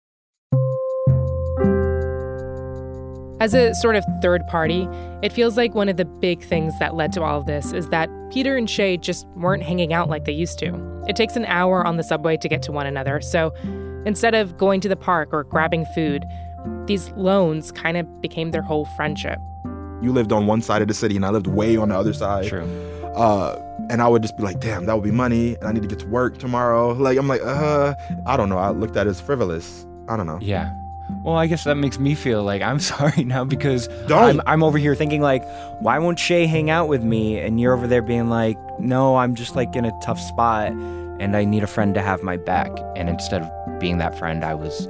As 3.41 3.53
a 3.53 3.75
sort 3.75 3.97
of 3.97 4.05
third 4.23 4.47
party, 4.47 4.87
it 5.25 5.33
feels 5.33 5.57
like 5.57 5.75
one 5.75 5.89
of 5.89 5.97
the 5.97 6.05
big 6.05 6.41
things 6.45 6.73
that 6.79 6.95
led 6.95 7.11
to 7.15 7.23
all 7.25 7.41
of 7.41 7.47
this 7.47 7.73
is 7.73 7.89
that 7.89 8.09
Peter 8.33 8.57
and 8.57 8.71
Shay 8.71 8.97
just 8.97 9.27
weren't 9.35 9.65
hanging 9.65 9.93
out 9.93 10.09
like 10.09 10.25
they 10.25 10.33
used 10.33 10.61
to. 10.61 11.05
It 11.09 11.17
takes 11.17 11.35
an 11.35 11.47
hour 11.47 11.85
on 11.85 11.97
the 11.97 12.05
subway 12.05 12.37
to 12.37 12.49
get 12.49 12.63
to 12.63 12.71
one 12.71 12.87
another, 12.87 13.21
so 13.21 13.53
instead 14.07 14.37
of 14.37 14.57
going 14.57 14.81
to 14.83 14.89
the 14.89 14.97
park 14.97 15.31
or 15.33 15.43
grabbing 15.43 15.85
food, 15.97 16.25
these 16.89 17.11
loans 17.11 17.71
kind 17.71 17.97
of 17.97 18.21
became 18.21 18.51
their 18.51 18.63
whole 18.63 18.85
friendship. 18.85 19.41
You 20.03 20.13
lived 20.13 20.33
on 20.33 20.47
one 20.47 20.63
side 20.63 20.83
of 20.83 20.89
the 20.89 20.95
city 20.95 21.15
and 21.17 21.25
I 21.25 21.31
lived 21.31 21.47
way 21.47 21.77
on 21.77 21.91
the 21.91 21.97
other 21.97 22.13
side. 22.13 22.49
True. 22.49 22.65
Uh, 23.15 23.63
and 23.91 24.03
I 24.03 24.09
would 24.09 24.23
just 24.23 24.37
be 24.37 24.43
like, 24.43 24.61
damn, 24.61 24.87
that 24.87 24.95
would 24.95 25.05
be 25.05 25.11
money. 25.11 25.55
And 25.57 25.65
I 25.65 25.73
need 25.73 25.83
to 25.83 25.89
get 25.89 25.99
to 26.01 26.07
work 26.07 26.39
tomorrow. 26.39 26.93
Like, 26.93 27.19
I'm 27.19 27.29
like, 27.29 27.43
uh, 27.43 27.95
I 28.27 28.37
don't 28.37 28.49
know. 28.49 28.59
I 28.59 28.71
looked 28.71 28.97
at 28.97 29.07
it 29.07 29.11
as 29.11 29.21
frivolous. 29.21 29.87
I 30.09 30.17
don't 30.17 30.27
know. 30.27 30.39
Yeah. 30.41 30.73
Well, 31.23 31.37
I 31.37 31.47
guess 31.47 31.65
that 31.65 31.77
makes 31.77 31.99
me 31.99 32.15
feel 32.15 32.43
like 32.43 32.63
I'm 32.63 32.79
sorry 32.81 33.25
now 33.25 33.45
because 33.45 33.89
I'm, 34.11 34.41
I'm 34.47 34.63
over 34.63 34.79
here 34.79 34.95
thinking 34.95 35.21
like, 35.21 35.45
why 35.81 35.99
won't 35.99 36.19
Shay 36.19 36.47
hang 36.47 36.71
out 36.71 36.89
with 36.89 37.03
me? 37.03 37.39
And 37.39 37.61
you're 37.61 37.75
over 37.75 37.87
there 37.87 38.03
being 38.03 38.29
like, 38.29 38.59
no, 38.79 39.17
I'm 39.17 39.35
just 39.35 39.57
like 39.57 39.75
in 39.75 39.85
a 39.85 39.93
tough 40.03 40.21
spot 40.21 40.69
and 40.71 41.37
I 41.37 41.45
need 41.45 41.63
a 41.63 41.67
friend 41.67 41.95
to 41.95 42.03
have 42.03 42.23
my 42.23 42.37
back. 42.37 42.71
And 42.95 43.09
instead 43.09 43.43
of 43.43 43.81
being 43.81 43.99
that 43.99 44.19
friend, 44.19 44.45
I 44.45 44.55
was 44.55 44.89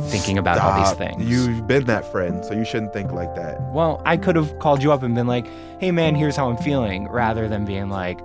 thinking 0.00 0.38
about 0.38 0.58
all 0.58 0.82
these 0.82 0.92
things. 0.94 1.28
You've 1.28 1.66
been 1.66 1.84
that 1.84 2.10
friend, 2.10 2.44
so 2.44 2.54
you 2.54 2.64
shouldn't 2.64 2.92
think 2.92 3.12
like 3.12 3.34
that. 3.34 3.60
Well, 3.72 4.00
I 4.04 4.16
could 4.16 4.36
have 4.36 4.58
called 4.58 4.82
you 4.82 4.92
up 4.92 5.02
and 5.02 5.14
been 5.14 5.26
like, 5.26 5.46
hey 5.80 5.90
man, 5.90 6.14
here's 6.14 6.36
how 6.36 6.48
I'm 6.48 6.56
feeling, 6.56 7.08
rather 7.08 7.48
than 7.48 7.64
being 7.64 7.88
like, 7.88 8.20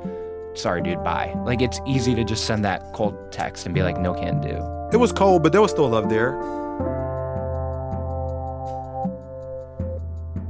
sorry, 0.53 0.81
dude, 0.81 1.03
bye. 1.03 1.33
Like, 1.45 1.61
it's 1.61 1.81
easy 1.87 2.13
to 2.15 2.23
just 2.23 2.45
send 2.45 2.63
that 2.63 2.93
cold 2.93 3.31
text 3.31 3.65
and 3.65 3.73
be 3.73 3.81
like, 3.81 3.97
no 3.97 4.13
can 4.13 4.39
do. 4.39 4.55
It 4.91 4.99
was 4.99 5.11
cold, 5.11 5.41
but 5.41 5.51
there 5.51 5.61
was 5.61 5.71
still 5.71 5.89
love 5.89 6.09
there. 6.09 6.31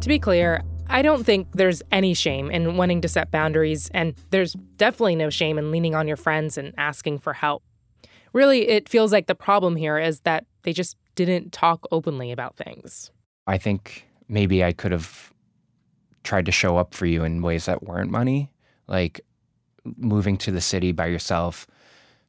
To 0.01 0.10
be 0.10 0.20
clear, 0.20 0.62
I 0.89 1.01
don't 1.01 1.24
think 1.24 1.48
there's 1.53 1.82
any 1.89 2.13
shame 2.13 2.51
in 2.51 2.75
wanting 2.75 3.00
to 3.01 3.08
set 3.08 3.32
boundaries, 3.32 3.89
and 3.94 4.13
there's 4.32 4.53
definitely 4.75 5.15
no 5.15 5.30
shame 5.30 5.58
in 5.58 5.72
leaning 5.72 5.96
on 5.96 6.10
your 6.10 6.18
friends 6.18 6.58
and 6.58 6.74
asking 6.77 7.20
for 7.20 7.32
help. 7.32 7.63
Really, 8.34 8.68
it 8.68 8.89
feels 8.89 9.13
like 9.13 9.27
the 9.27 9.36
problem 9.36 9.77
here 9.77 9.98
is 9.98 10.20
that 10.22 10.46
they 10.63 10.74
just 10.74 10.98
didn't 11.15 11.51
talk 11.51 11.86
openly 11.91 12.32
about 12.32 12.55
things. 12.55 13.12
I 13.48 13.58
think 13.58 14.08
maybe 14.27 14.63
I 14.63 14.72
could 14.72 14.91
have 14.91 15.34
tried 16.24 16.46
to 16.46 16.51
show 16.51 16.77
up 16.77 16.93
for 16.93 17.05
you 17.05 17.24
in 17.24 17.41
ways 17.41 17.65
that 17.65 17.84
weren't 17.84 18.12
money, 18.12 18.51
like 18.88 19.22
moving 19.98 20.38
to 20.38 20.51
the 20.51 20.62
city 20.62 20.91
by 20.91 21.08
yourself, 21.08 21.67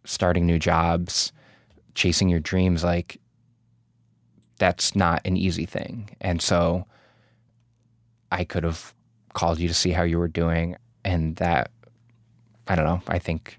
starting 0.05 0.47
new 0.47 0.59
jobs, 0.59 1.33
chasing 1.95 2.29
your 2.29 2.41
dreams. 2.41 2.83
Like, 2.83 3.21
that's 4.59 4.95
not 4.97 5.23
an 5.25 5.37
easy 5.37 5.67
thing. 5.67 6.11
And 6.21 6.43
so 6.43 6.87
I 8.32 8.45
could 8.45 8.65
have 8.65 8.95
called 9.35 9.58
you 9.58 9.69
to 9.69 9.75
see 9.75 9.91
how 9.91 10.02
you 10.02 10.19
were 10.19 10.28
doing. 10.28 10.76
And 11.04 11.37
that, 11.37 11.71
I 12.67 12.75
don't 12.75 12.87
know, 12.87 13.02
I 13.08 13.19
think 13.19 13.58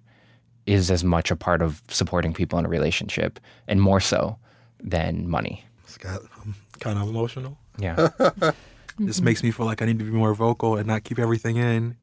is 0.65 0.89
as 0.89 1.04
much 1.04 1.32
a 1.32 1.36
part 1.36 1.62
of 1.62 1.82
supporting 1.89 2.34
people 2.34 2.58
in 2.58 2.65
a 2.65 2.69
relationship 2.69 3.39
and 3.67 3.82
more 3.82 3.99
so 3.99 4.38
than 4.81 5.29
money. 5.29 5.63
Scott, 5.85 6.21
I'm 6.41 6.55
kind 6.79 6.99
of 6.99 7.09
emotional. 7.09 7.57
Yeah. 7.77 8.09
This 8.97 9.19
makes 9.19 9.43
me 9.43 9.51
feel 9.51 9.65
like 9.65 9.81
I 9.81 9.85
need 9.85 9.99
to 9.99 10.05
be 10.05 10.11
more 10.11 10.33
vocal 10.33 10.77
and 10.77 10.88
not 10.88 11.03
keep 11.03 11.19
everything 11.19 11.57
in. 11.57 11.97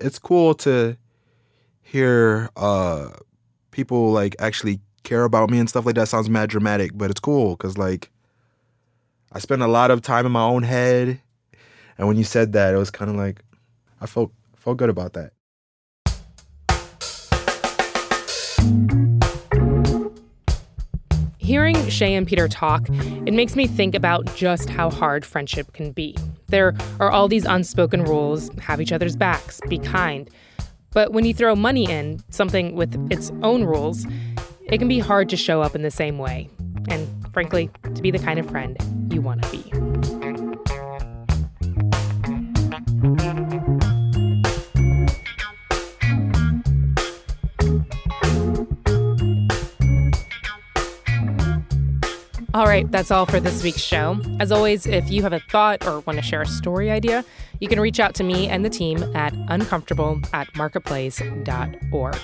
It's 0.00 0.18
cool 0.18 0.54
to 0.54 0.96
hear 1.82 2.50
uh 2.56 3.10
people 3.70 4.10
like 4.10 4.34
actually 4.40 4.80
care 5.04 5.22
about 5.24 5.50
me 5.50 5.58
and 5.60 5.68
stuff 5.68 5.86
like 5.86 5.94
that. 5.94 6.08
Sounds 6.08 6.28
mad 6.28 6.50
dramatic, 6.50 6.92
but 6.94 7.10
it's 7.10 7.20
cool 7.20 7.56
because 7.56 7.78
like 7.78 8.10
I 9.30 9.38
spend 9.38 9.62
a 9.62 9.68
lot 9.68 9.92
of 9.92 10.02
time 10.02 10.26
in 10.26 10.32
my 10.32 10.42
own 10.42 10.64
head, 10.64 11.20
and 11.96 12.08
when 12.08 12.16
you 12.16 12.24
said 12.24 12.52
that, 12.54 12.74
it 12.74 12.76
was 12.76 12.90
kind 12.90 13.08
of 13.08 13.16
like 13.16 13.40
I 14.00 14.06
felt 14.06 14.32
felt 14.56 14.78
good 14.78 14.90
about 14.90 15.12
that. 15.12 15.32
Hearing 21.52 21.86
Shay 21.90 22.14
and 22.14 22.26
Peter 22.26 22.48
talk, 22.48 22.88
it 22.88 23.34
makes 23.34 23.56
me 23.56 23.66
think 23.66 23.94
about 23.94 24.24
just 24.34 24.70
how 24.70 24.88
hard 24.88 25.22
friendship 25.22 25.74
can 25.74 25.92
be. 25.92 26.16
There 26.46 26.74
are 26.98 27.10
all 27.10 27.28
these 27.28 27.44
unspoken 27.44 28.04
rules 28.04 28.48
have 28.58 28.80
each 28.80 28.90
other's 28.90 29.16
backs, 29.16 29.60
be 29.68 29.76
kind. 29.76 30.30
But 30.92 31.12
when 31.12 31.26
you 31.26 31.34
throw 31.34 31.54
money 31.54 31.90
in, 31.90 32.22
something 32.30 32.74
with 32.74 32.96
its 33.12 33.30
own 33.42 33.64
rules, 33.64 34.06
it 34.64 34.78
can 34.78 34.88
be 34.88 34.98
hard 34.98 35.28
to 35.28 35.36
show 35.36 35.60
up 35.60 35.74
in 35.74 35.82
the 35.82 35.90
same 35.90 36.16
way. 36.16 36.48
And 36.88 37.06
frankly, 37.34 37.68
to 37.96 38.00
be 38.00 38.10
the 38.10 38.18
kind 38.18 38.38
of 38.38 38.48
friend 38.48 38.78
you 39.12 39.20
want 39.20 39.42
to 39.42 39.50
be. 39.50 40.21
All 52.54 52.66
right, 52.66 52.90
that's 52.90 53.10
all 53.10 53.24
for 53.24 53.40
this 53.40 53.62
week's 53.62 53.80
show. 53.80 54.20
As 54.38 54.52
always, 54.52 54.86
if 54.86 55.10
you 55.10 55.22
have 55.22 55.32
a 55.32 55.40
thought 55.40 55.86
or 55.86 56.00
want 56.00 56.18
to 56.18 56.22
share 56.22 56.42
a 56.42 56.46
story 56.46 56.90
idea, 56.90 57.24
you 57.60 57.68
can 57.68 57.80
reach 57.80 57.98
out 57.98 58.14
to 58.16 58.24
me 58.24 58.46
and 58.46 58.62
the 58.62 58.70
team 58.70 59.02
at 59.16 59.32
uncomfortable 59.48 60.20
at 60.34 60.54
marketplace.org. 60.54 62.18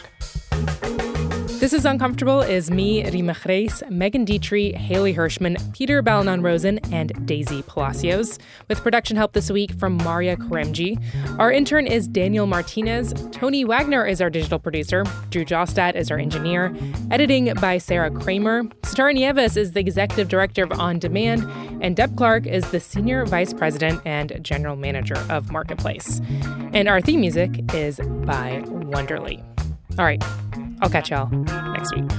This 1.58 1.72
is 1.72 1.84
Uncomfortable 1.84 2.40
is 2.40 2.70
me, 2.70 3.02
Reema 3.02 3.36
Khrais, 3.36 3.82
Megan 3.90 4.24
Detrick, 4.24 4.76
Hayley 4.76 5.12
Hershman, 5.12 5.56
Peter 5.72 6.02
Balonon 6.02 6.40
Rosen, 6.40 6.78
and 6.92 7.26
Daisy 7.26 7.62
Palacios, 7.62 8.38
with 8.68 8.80
production 8.80 9.16
help 9.16 9.32
this 9.32 9.50
week 9.50 9.72
from 9.72 9.96
Maria 9.96 10.36
Karemji. 10.36 11.02
Our 11.36 11.50
intern 11.50 11.88
is 11.88 12.06
Daniel 12.06 12.46
Martinez. 12.46 13.12
Tony 13.32 13.64
Wagner 13.64 14.06
is 14.06 14.20
our 14.20 14.30
digital 14.30 14.60
producer. 14.60 15.02
Drew 15.30 15.44
Jostad 15.44 15.96
is 15.96 16.12
our 16.12 16.18
engineer. 16.18 16.72
Editing 17.10 17.52
by 17.54 17.78
Sarah 17.78 18.12
Kramer. 18.12 18.62
Star 18.84 19.12
Nieves 19.12 19.56
is 19.56 19.72
the 19.72 19.80
executive 19.80 20.28
director 20.28 20.62
of 20.62 20.70
On 20.78 21.00
Demand, 21.00 21.42
and 21.82 21.96
Deb 21.96 22.16
Clark 22.16 22.46
is 22.46 22.70
the 22.70 22.78
senior 22.78 23.26
vice 23.26 23.52
president 23.52 24.00
and 24.04 24.38
general 24.42 24.76
manager 24.76 25.18
of 25.28 25.50
Marketplace. 25.50 26.20
And 26.72 26.88
our 26.88 27.00
theme 27.00 27.20
music 27.20 27.74
is 27.74 27.98
by 28.24 28.62
Wonderly. 28.66 29.42
All 29.98 30.04
right, 30.04 30.22
I'll 30.80 30.90
catch 30.90 31.10
y'all 31.10 31.28
next 31.28 31.94
week. 31.94 32.10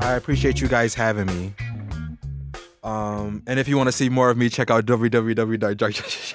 I 0.00 0.14
appreciate 0.14 0.60
you 0.60 0.68
guys 0.68 0.94
having 0.94 1.26
me. 1.26 1.52
Um, 2.84 3.42
and 3.46 3.58
if 3.58 3.66
you 3.66 3.76
want 3.76 3.88
to 3.88 3.92
see 3.92 4.08
more 4.08 4.30
of 4.30 4.38
me, 4.38 4.48
check 4.48 4.70
out 4.70 4.86
www. 4.86 6.34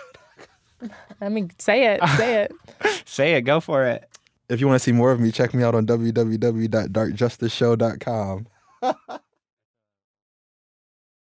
I 1.22 1.30
mean, 1.30 1.52
say 1.58 1.94
it, 1.94 2.02
say 2.18 2.44
it. 2.44 2.52
Say 3.06 3.36
it, 3.36 3.42
go 3.42 3.60
for 3.60 3.86
it. 3.86 4.10
If 4.50 4.60
you 4.60 4.68
want 4.68 4.80
to 4.80 4.84
see 4.84 4.92
more 4.92 5.12
of 5.12 5.20
me, 5.20 5.32
check 5.32 5.54
me 5.54 5.62
out 5.64 5.76
on 5.76 5.86
www.darkjusticeshow.com. 5.86 8.48